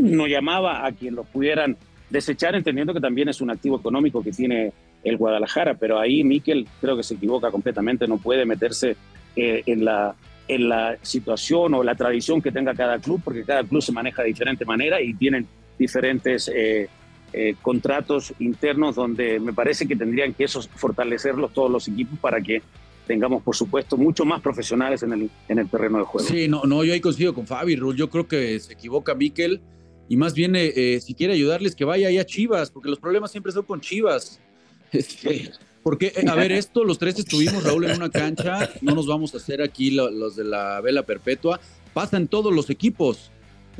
no 0.00 0.26
llamaba 0.26 0.86
a 0.86 0.92
quien 0.92 1.14
lo 1.14 1.24
pudieran 1.24 1.76
desechar, 2.10 2.54
entendiendo 2.54 2.92
que 2.92 3.00
también 3.00 3.28
es 3.28 3.40
un 3.40 3.50
activo 3.50 3.78
económico 3.78 4.22
que 4.22 4.32
tiene 4.32 4.72
el 5.04 5.16
Guadalajara, 5.16 5.74
pero 5.74 5.98
ahí 5.98 6.24
Miquel 6.24 6.66
creo 6.80 6.96
que 6.96 7.02
se 7.02 7.14
equivoca 7.14 7.50
completamente, 7.50 8.06
no 8.06 8.18
puede 8.18 8.44
meterse 8.44 8.96
eh, 9.36 9.62
en, 9.66 9.84
la, 9.84 10.14
en 10.48 10.68
la 10.68 10.96
situación 11.02 11.74
o 11.74 11.84
la 11.84 11.94
tradición 11.94 12.42
que 12.42 12.50
tenga 12.50 12.74
cada 12.74 12.98
club, 12.98 13.20
porque 13.24 13.44
cada 13.44 13.62
club 13.62 13.80
se 13.80 13.92
maneja 13.92 14.22
de 14.22 14.28
diferente 14.28 14.64
manera 14.64 15.00
y 15.00 15.14
tienen 15.14 15.46
diferentes 15.78 16.50
eh, 16.54 16.88
eh, 17.32 17.54
contratos 17.62 18.34
internos 18.38 18.96
donde 18.96 19.38
me 19.38 19.52
parece 19.52 19.86
que 19.86 19.96
tendrían 19.96 20.34
que 20.34 20.44
eso 20.44 20.62
fortalecerlos 20.62 21.52
todos 21.52 21.70
los 21.70 21.88
equipos 21.88 22.18
para 22.18 22.40
que 22.40 22.62
tengamos, 23.06 23.42
por 23.42 23.56
supuesto, 23.56 23.96
mucho 23.96 24.24
más 24.24 24.40
profesionales 24.40 25.02
en 25.02 25.12
el, 25.12 25.30
en 25.48 25.58
el 25.58 25.68
terreno 25.68 25.98
de 25.98 26.04
juego. 26.04 26.28
Sí, 26.28 26.48
no, 26.48 26.62
no, 26.64 26.84
yo 26.84 26.92
ahí 26.92 27.00
coincido 27.00 27.34
con 27.34 27.46
Fabi, 27.46 27.76
Rul. 27.76 27.96
Yo 27.96 28.08
creo 28.08 28.28
que 28.28 28.58
se 28.60 28.72
equivoca 28.72 29.14
Miquel 29.14 29.60
y 30.08 30.16
más 30.16 30.34
bien, 30.34 30.56
eh, 30.56 30.72
eh, 30.74 31.00
si 31.00 31.14
quiere 31.14 31.34
ayudarles, 31.34 31.76
que 31.76 31.84
vaya 31.84 32.08
ahí 32.08 32.18
a 32.18 32.26
Chivas, 32.26 32.72
porque 32.72 32.88
los 32.88 32.98
problemas 32.98 33.30
siempre 33.30 33.52
son 33.52 33.64
con 33.64 33.80
Chivas. 33.80 34.40
Este, 34.92 35.52
porque, 35.84 36.12
a 36.26 36.34
ver, 36.34 36.50
esto, 36.50 36.82
los 36.82 36.98
tres 36.98 37.16
estuvimos, 37.16 37.62
Raúl, 37.62 37.84
en 37.84 37.96
una 37.96 38.10
cancha, 38.10 38.68
no 38.80 38.92
nos 38.92 39.06
vamos 39.06 39.32
a 39.34 39.36
hacer 39.36 39.62
aquí 39.62 39.92
los 39.92 40.34
de 40.34 40.42
la 40.42 40.80
vela 40.80 41.04
perpetua, 41.04 41.60
pasan 41.94 42.26
todos 42.26 42.52
los 42.52 42.70
equipos 42.70 43.30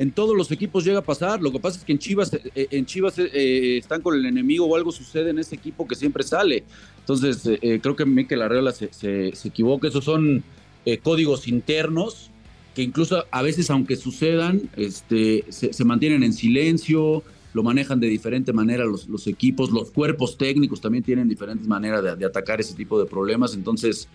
en 0.01 0.11
todos 0.11 0.35
los 0.35 0.51
equipos 0.51 0.83
llega 0.83 0.97
a 0.97 1.03
pasar. 1.03 1.43
Lo 1.43 1.51
que 1.51 1.59
pasa 1.59 1.77
es 1.77 1.85
que 1.85 1.91
en 1.91 1.99
Chivas, 1.99 2.33
eh, 2.33 2.41
eh, 2.55 2.67
en 2.71 2.87
Chivas 2.87 3.19
eh, 3.19 3.77
están 3.77 4.01
con 4.01 4.15
el 4.15 4.25
enemigo 4.25 4.65
o 4.65 4.75
algo 4.75 4.91
sucede 4.91 5.29
en 5.29 5.37
ese 5.37 5.53
equipo 5.53 5.87
que 5.87 5.93
siempre 5.93 6.23
sale. 6.23 6.63
Entonces, 6.97 7.59
creo 7.81 7.95
que 7.95 8.03
Mikel 8.03 8.41
Arreola 8.41 8.71
se, 8.71 8.91
se, 8.91 9.47
equivoca. 9.47 9.87
Esos 9.87 10.03
son 10.03 10.43
códigos 11.03 11.47
internos 11.47 12.31
que 12.73 12.81
incluso 12.81 13.25
a 13.29 13.41
veces, 13.43 13.69
aunque 13.69 13.95
sucedan, 13.95 14.71
este, 14.75 15.45
se, 15.49 15.85
mantienen 15.85 16.23
en 16.23 16.33
silencio, 16.33 17.21
lo 17.53 17.61
manejan 17.61 17.99
de 17.99 18.07
diferente 18.07 18.53
manera 18.53 18.85
los, 18.85 19.07
los, 19.07 19.27
equipos, 19.27 19.69
los 19.69 19.91
cuerpos 19.91 20.35
técnicos 20.35 20.81
también 20.81 21.03
tienen 21.03 21.29
diferentes 21.29 21.67
maneras 21.67 22.03
de, 22.03 22.15
de 22.15 22.25
atacar 22.25 22.59
ese 22.59 22.73
tipo 22.73 22.99
de 22.99 23.05
problemas. 23.05 23.53
Entonces, 23.53 24.07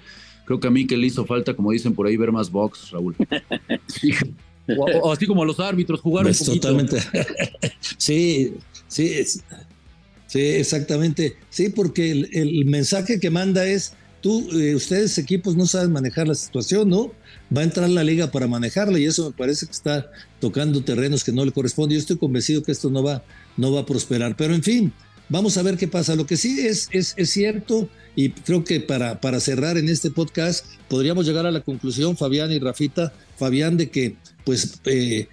creo 0.47 0.59
que 0.59 0.67
a 0.67 0.71
Mikel 0.71 1.01
le 1.01 1.07
hizo 1.07 1.25
falta, 1.27 1.55
como 1.55 1.71
dicen 1.71 1.95
por 1.95 2.09
ahí, 2.09 2.17
ver 2.17 2.33
más 2.33 2.51
box, 2.51 2.91
Raúl. 2.91 3.15
O, 5.03 5.13
así 5.13 5.27
como 5.27 5.45
los 5.45 5.61
árbitros 5.61 6.01
jugaron 6.01 6.33
un 6.33 6.39
poquito. 6.39 6.55
Totalmente. 6.55 6.99
sí, 7.99 8.55
sí, 8.89 9.25
sí, 10.27 10.41
exactamente. 10.41 11.37
Sí, 11.51 11.69
porque 11.69 12.11
el, 12.11 12.65
mensaje 12.67 13.21
que 13.21 13.31
manda 13.31 13.67
es, 13.67 13.95
tú, 14.21 14.49
eh, 14.59 14.75
ustedes 14.75 15.17
equipos 15.19 15.57
no 15.57 15.67
saben 15.67 15.93
manejar 15.93 16.27
la 16.27 16.35
situación, 16.35 16.89
¿no? 16.89 17.13
Va 17.57 17.61
a 17.61 17.65
entrar 17.65 17.89
la 17.89 18.03
liga 18.03 18.31
para 18.33 18.49
manejarla 18.49 18.99
y 18.99 19.05
eso 19.05 19.31
me 19.31 19.37
parece 19.37 19.67
que 19.67 19.73
está 19.73 20.11
tocando 20.41 20.83
terrenos 20.83 21.23
que 21.23 21.33
no 21.33 21.45
le 21.45 21.53
corresponden. 21.53 21.97
Yo 21.97 22.01
estoy 22.01 22.19
convencido 22.19 22.63
que 22.63 22.73
esto 22.73 22.91
no 22.91 23.03
va, 23.03 23.23
no 23.57 23.73
va 23.73 23.83
a 23.83 23.87
prosperar. 23.87 24.37
Pero 24.37 24.55
en 24.55 24.65
fin, 24.65 24.93
vamos 25.29 25.57
a 25.57 25.63
ver 25.63 25.77
qué 25.77 25.87
pasa. 25.87 26.17
Lo 26.17 26.27
que 26.27 26.37
sí 26.37 26.67
es, 26.67 26.89
es, 26.91 27.15
es 27.17 27.31
cierto, 27.31 27.89
y 28.17 28.31
creo 28.31 28.65
que 28.65 28.81
para, 28.81 29.21
para 29.21 29.39
cerrar 29.39 29.79
en 29.79 29.89
este 29.89 30.11
podcast, 30.11 30.67
podríamos 30.89 31.27
llegar 31.27 31.47
a 31.47 31.51
la 31.53 31.61
conclusión, 31.61 32.17
Fabián 32.17 32.51
y 32.51 32.59
Rafita, 32.59 33.13
Fabián, 33.37 33.77
de 33.77 33.91
que 33.91 34.17
pues 34.45 34.81
eh, 34.85 35.27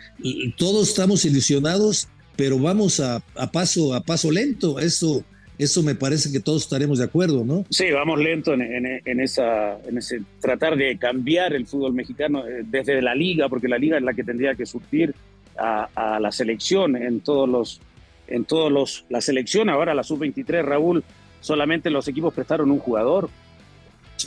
todos 0.57 0.89
estamos 0.89 1.23
ilusionados, 1.23 2.07
pero 2.35 2.57
vamos 2.57 2.99
a, 2.99 3.21
paso, 3.51 3.93
a 3.93 4.01
paso 4.01 4.31
lento. 4.31 4.79
Eso, 4.79 5.23
eso 5.57 5.83
me 5.83 5.93
parece 5.93 6.31
que 6.31 6.39
todos 6.39 6.63
estaremos 6.63 6.97
de 6.97 7.05
acuerdo, 7.05 7.45
¿no? 7.45 7.63
Sí, 7.69 7.91
vamos 7.91 8.19
lento 8.19 8.53
en, 8.53 9.19
esa, 9.19 9.77
en 9.87 9.99
ese 9.99 10.21
tratar 10.41 10.75
de 10.75 10.97
cambiar 10.97 11.53
el 11.53 11.67
fútbol 11.67 11.93
mexicano 11.93 12.45
eh, 12.47 12.63
desde 12.65 13.01
la 13.01 13.13
liga, 13.13 13.49
porque 13.49 13.67
la 13.67 13.77
liga 13.77 13.97
es 13.97 14.03
la 14.03 14.13
que 14.13 14.23
tendría 14.23 14.55
que 14.55 14.65
surtir 14.65 15.13
a, 15.57 16.19
la 16.19 16.31
selección 16.31 16.95
en 16.95 17.19
todos 17.19 17.47
los, 17.47 17.81
en 18.27 18.45
todos 18.45 18.71
los, 18.71 19.05
la 19.09 19.21
selección 19.21 19.69
ahora 19.69 19.93
la 19.93 20.03
sub 20.03 20.17
23, 20.17 20.65
Raúl, 20.65 21.03
solamente 21.39 21.91
los 21.91 22.07
equipos 22.07 22.33
prestaron 22.33 22.71
un 22.71 22.79
jugador. 22.79 23.29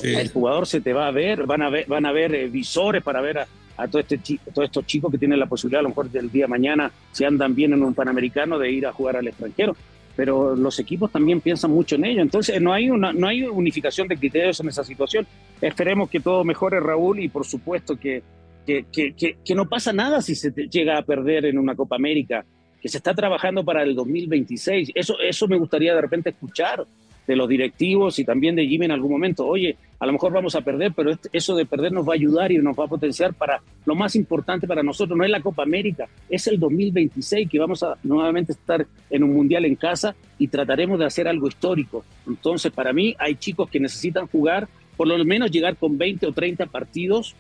El 0.03 0.31
jugador 0.31 0.67
se 0.67 0.81
te 0.81 0.93
va 0.93 1.09
a 1.09 1.11
ver, 1.11 1.47
van 1.47 1.63
a 1.63 1.71
ver, 1.71 1.87
van 1.87 2.07
a 2.07 2.13
ver 2.13 2.35
eh, 2.35 2.49
visores 2.49 3.03
para 3.03 3.21
ver 3.21 3.39
a, 3.39 3.49
a 3.77 3.85
este, 3.85 4.19
todos 4.53 4.67
estos 4.67 4.87
chicos 4.87 5.11
que 5.11 5.19
tienen 5.19 5.39
la 5.39 5.47
posibilidad, 5.47 5.81
a 5.81 5.83
lo 5.83 5.91
mejor 5.91 6.11
del 6.11 6.31
día 6.31 6.45
de 6.45 6.49
mañana, 6.49 6.91
si 7.13 7.25
andan 7.25 7.55
bien 7.55 7.73
en 7.73 7.83
un 7.83 7.95
Panamericano, 7.95 8.59
de 8.59 8.71
ir 8.71 8.87
a 8.87 8.93
jugar 8.93 9.17
al 9.17 9.29
extranjero. 9.29 9.77
Pero 10.15 10.57
los 10.57 10.79
equipos 10.79 11.13
también 11.13 11.43
piensan 11.43 11.71
mucho 11.71 11.97
en 11.97 12.07
ello. 12.07 12.23
Entonces, 12.23 12.61
no 12.61 12.73
hay, 12.73 12.89
no 12.89 13.29
hay 13.29 13.43
unificación 13.43 14.09
de 14.09 14.17
criterios 14.17 14.59
en 14.61 14.69
esa 14.69 14.83
situación. 14.83 15.27
Esperemos 15.61 16.09
que 16.09 16.21
todo 16.21 16.43
mejore, 16.43 16.81
Raúl, 16.81 17.21
y 17.21 17.29
por 17.29 17.45
supuesto 17.45 17.97
que, 17.97 18.23
que, 18.67 18.87
que, 18.91 19.37
que 19.45 19.55
no 19.55 19.69
pasa 19.69 19.93
nada 19.93 20.23
si 20.23 20.35
se 20.35 20.51
llega 20.51 20.97
a 20.97 21.03
perder 21.03 21.45
en 21.45 21.59
una 21.59 21.75
Copa 21.75 21.97
América, 21.97 22.47
que 22.81 22.89
se 22.89 22.97
está 22.97 23.15
trabajando 23.15 23.63
para 23.63 23.83
el 23.83 23.95
2026. 23.95 24.93
Eso, 24.95 25.21
eso 25.21 25.49
me 25.49 25.59
gustaría 25.59 25.95
de 25.95 26.01
repente 26.01 26.31
escuchar 26.31 26.87
de 27.27 27.37
los 27.37 27.49
directivos 27.49 28.19
y 28.19 28.25
también 28.25 28.55
de 28.55 28.67
Jimmy 28.67 28.87
en 28.87 28.93
algún 28.93 29.11
momento, 29.11 29.47
oye, 29.47 29.77
a 29.99 30.07
lo 30.07 30.13
mejor 30.13 30.33
vamos 30.33 30.55
a 30.55 30.61
perder, 30.61 30.93
pero 30.95 31.13
eso 31.33 31.57
de 31.57 31.67
perder 31.67 31.93
nos 31.93 32.07
va 32.07 32.13
a 32.13 32.17
ayudar 32.17 32.53
y 32.53 32.59
nos 32.59 32.79
va 32.79 32.85
a 32.85 32.89
potenciar 32.89 33.35
para 33.35 33.61
lo 33.85 33.95
más 33.95 34.15
importante 34.17 34.67
para 34.67 34.83
nosotros, 34.83 35.17
no 35.17 35.25
es 35.25 35.31
la 35.31 35.41
Copa 35.41 35.63
América, 35.63 36.07
es 36.29 36.47
el 36.47 36.59
2026 36.59 37.49
que 37.49 37.59
vamos 37.59 37.83
a 37.83 37.97
nuevamente 38.03 38.53
estar 38.53 38.87
en 39.11 39.23
un 39.25 39.35
mundial 39.35 39.65
en 39.65 39.75
casa 39.75 40.15
y 40.39 40.49
trataremos 40.49 40.99
de 40.99 41.07
hacer 41.07 41.27
algo 41.29 41.49
histórico. 41.49 42.05
Entonces, 42.27 42.73
para 42.73 42.93
mí 42.93 43.15
hay 43.19 43.37
chicos 43.37 43.71
que 43.71 43.81
necesitan 43.81 44.27
jugar, 44.27 44.69
por 44.97 45.07
lo 45.09 45.23
menos 45.25 45.51
llegar 45.51 45.77
con 45.77 45.97
20 45.97 46.27
o 46.27 46.33
30 46.33 46.67
partidos 46.67 47.35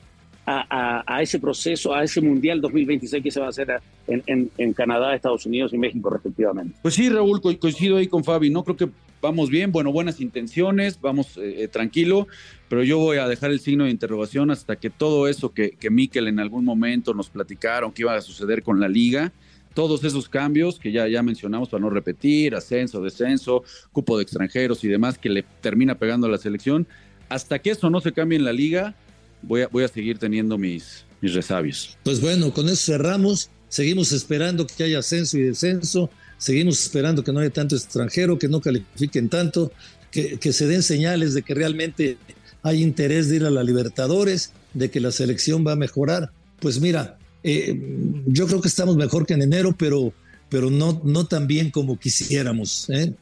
a, 0.46 1.22
ese 1.22 1.40
proceso, 1.40 1.92
a 1.92 2.04
ese 2.04 2.20
Mundial 2.20 2.60
2026 2.60 3.22
que 3.22 3.30
se 3.30 3.40
va 3.40 3.46
a 3.46 3.48
hacer 3.48 3.80
en, 4.06 4.50
en, 4.56 4.72
Canadá, 4.72 5.14
Estados 5.14 5.44
Unidos 5.44 5.72
y 5.72 5.78
México 5.78 6.08
respectivamente. 6.08 6.78
Pues 6.82 6.94
sí, 6.94 7.08
Raúl, 7.08 7.40
coincido 7.40 7.96
ahí 7.96 8.06
con 8.06 8.22
Fabi, 8.22 8.50
¿no? 8.50 8.62
Creo 8.62 8.76
que 8.76 8.88
vamos 9.20 9.50
bien, 9.50 9.72
bueno, 9.72 9.92
buenas 9.92 10.20
intenciones, 10.20 11.00
vamos 11.00 11.36
eh, 11.36 11.64
eh, 11.64 11.68
tranquilo, 11.68 12.28
pero 12.68 12.84
yo 12.84 12.98
voy 12.98 13.18
a 13.18 13.28
dejar 13.28 13.50
el 13.50 13.60
signo 13.60 13.84
de 13.84 13.90
interrogación 13.90 14.50
hasta 14.50 14.76
que 14.76 14.90
todo 14.90 15.28
eso 15.28 15.52
que, 15.52 15.70
que 15.70 15.90
Miquel 15.90 16.28
en 16.28 16.40
algún 16.40 16.64
momento 16.64 17.14
nos 17.14 17.30
platicaron 17.30 17.92
que 17.92 18.02
iba 18.02 18.14
a 18.14 18.20
suceder 18.20 18.62
con 18.62 18.80
la 18.80 18.88
liga, 18.88 19.32
todos 19.74 20.04
esos 20.04 20.28
cambios 20.28 20.78
que 20.78 20.90
ya, 20.90 21.06
ya 21.06 21.22
mencionamos 21.22 21.68
para 21.68 21.82
no 21.82 21.90
repetir, 21.90 22.54
ascenso, 22.54 23.02
descenso, 23.02 23.62
cupo 23.92 24.16
de 24.16 24.22
extranjeros 24.22 24.82
y 24.84 24.88
demás 24.88 25.18
que 25.18 25.28
le 25.28 25.44
termina 25.60 25.96
pegando 25.96 26.26
a 26.26 26.30
la 26.30 26.38
selección, 26.38 26.86
hasta 27.28 27.58
que 27.58 27.70
eso 27.70 27.90
no 27.90 28.00
se 28.00 28.12
cambie 28.12 28.38
en 28.38 28.44
la 28.44 28.52
liga, 28.52 28.94
voy 29.42 29.62
a, 29.62 29.68
voy 29.68 29.84
a 29.84 29.88
seguir 29.88 30.18
teniendo 30.18 30.56
mis, 30.56 31.04
mis 31.20 31.34
resabios. 31.34 31.98
Pues 32.04 32.20
bueno, 32.20 32.52
con 32.52 32.68
eso 32.68 32.92
cerramos, 32.92 33.50
seguimos 33.68 34.12
esperando 34.12 34.66
que 34.66 34.84
haya 34.84 35.00
ascenso 35.00 35.36
y 35.36 35.42
descenso 35.42 36.10
Seguimos 36.38 36.80
esperando 36.82 37.24
que 37.24 37.32
no 37.32 37.40
haya 37.40 37.50
tanto 37.50 37.76
extranjero, 37.76 38.38
que 38.38 38.48
no 38.48 38.60
califiquen 38.60 39.28
tanto, 39.28 39.72
que, 40.10 40.38
que 40.38 40.52
se 40.52 40.66
den 40.66 40.82
señales 40.82 41.34
de 41.34 41.42
que 41.42 41.54
realmente 41.54 42.18
hay 42.62 42.82
interés 42.82 43.28
de 43.28 43.36
ir 43.36 43.44
a 43.44 43.50
la 43.50 43.62
Libertadores, 43.62 44.52
de 44.74 44.90
que 44.90 45.00
la 45.00 45.12
selección 45.12 45.66
va 45.66 45.72
a 45.72 45.76
mejorar. 45.76 46.30
Pues 46.60 46.80
mira, 46.80 47.16
eh, 47.42 47.80
yo 48.26 48.46
creo 48.46 48.60
que 48.60 48.66
estamos 48.66 48.96
mejor 48.96 49.24
que 49.24 49.34
en 49.34 49.42
enero, 49.42 49.74
pero, 49.78 50.12
pero 50.48 50.68
no, 50.68 51.00
no 51.04 51.26
tan 51.26 51.46
bien 51.46 51.70
como 51.70 51.96
quisiéramos. 51.96 52.90
¿eh? 52.90 53.14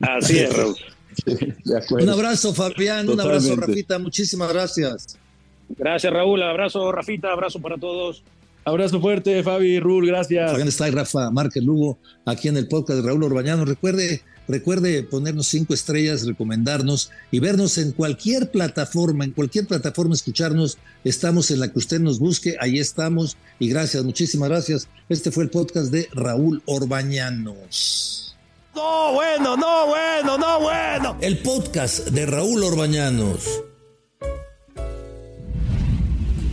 Así 0.00 0.38
es, 0.38 0.56
Raúl. 0.56 0.76
un 1.90 2.08
abrazo, 2.08 2.54
Fabián, 2.54 3.08
un 3.10 3.20
abrazo, 3.20 3.54
Rafita, 3.56 3.98
muchísimas 3.98 4.50
gracias. 4.50 5.18
Gracias, 5.76 6.10
Raúl, 6.10 6.42
abrazo, 6.42 6.90
Rafita, 6.92 7.30
abrazo 7.30 7.60
para 7.60 7.76
todos. 7.76 8.22
Abrazo 8.64 9.00
fuerte, 9.00 9.42
Fabi, 9.42 9.80
Rul, 9.80 10.06
gracias. 10.06 10.50
Fabián 10.50 10.68
está 10.68 10.88
Rafa 10.90 11.30
Márquez 11.30 11.64
Lugo, 11.64 11.98
aquí 12.24 12.46
en 12.48 12.56
el 12.56 12.68
podcast 12.68 13.00
de 13.00 13.06
Raúl 13.06 13.24
Orbañano. 13.24 13.64
Recuerde, 13.64 14.22
recuerde 14.46 15.02
ponernos 15.02 15.48
cinco 15.48 15.74
estrellas, 15.74 16.24
recomendarnos 16.24 17.10
y 17.32 17.40
vernos 17.40 17.76
en 17.78 17.90
cualquier 17.90 18.52
plataforma, 18.52 19.24
en 19.24 19.32
cualquier 19.32 19.66
plataforma, 19.66 20.14
escucharnos. 20.14 20.78
Estamos 21.02 21.50
en 21.50 21.58
la 21.58 21.72
que 21.72 21.78
usted 21.80 21.98
nos 21.98 22.20
busque, 22.20 22.56
ahí 22.60 22.78
estamos. 22.78 23.36
Y 23.58 23.68
gracias, 23.68 24.04
muchísimas 24.04 24.48
gracias. 24.48 24.88
Este 25.08 25.32
fue 25.32 25.42
el 25.42 25.50
podcast 25.50 25.90
de 25.90 26.08
Raúl 26.12 26.62
Orbañanos. 26.66 28.36
No, 28.76 29.12
bueno, 29.14 29.56
no, 29.56 29.86
bueno, 29.88 30.38
no, 30.38 30.60
bueno. 30.60 31.16
El 31.20 31.38
podcast 31.38 32.08
de 32.10 32.26
Raúl 32.26 32.62
Orbañanos 32.62 33.64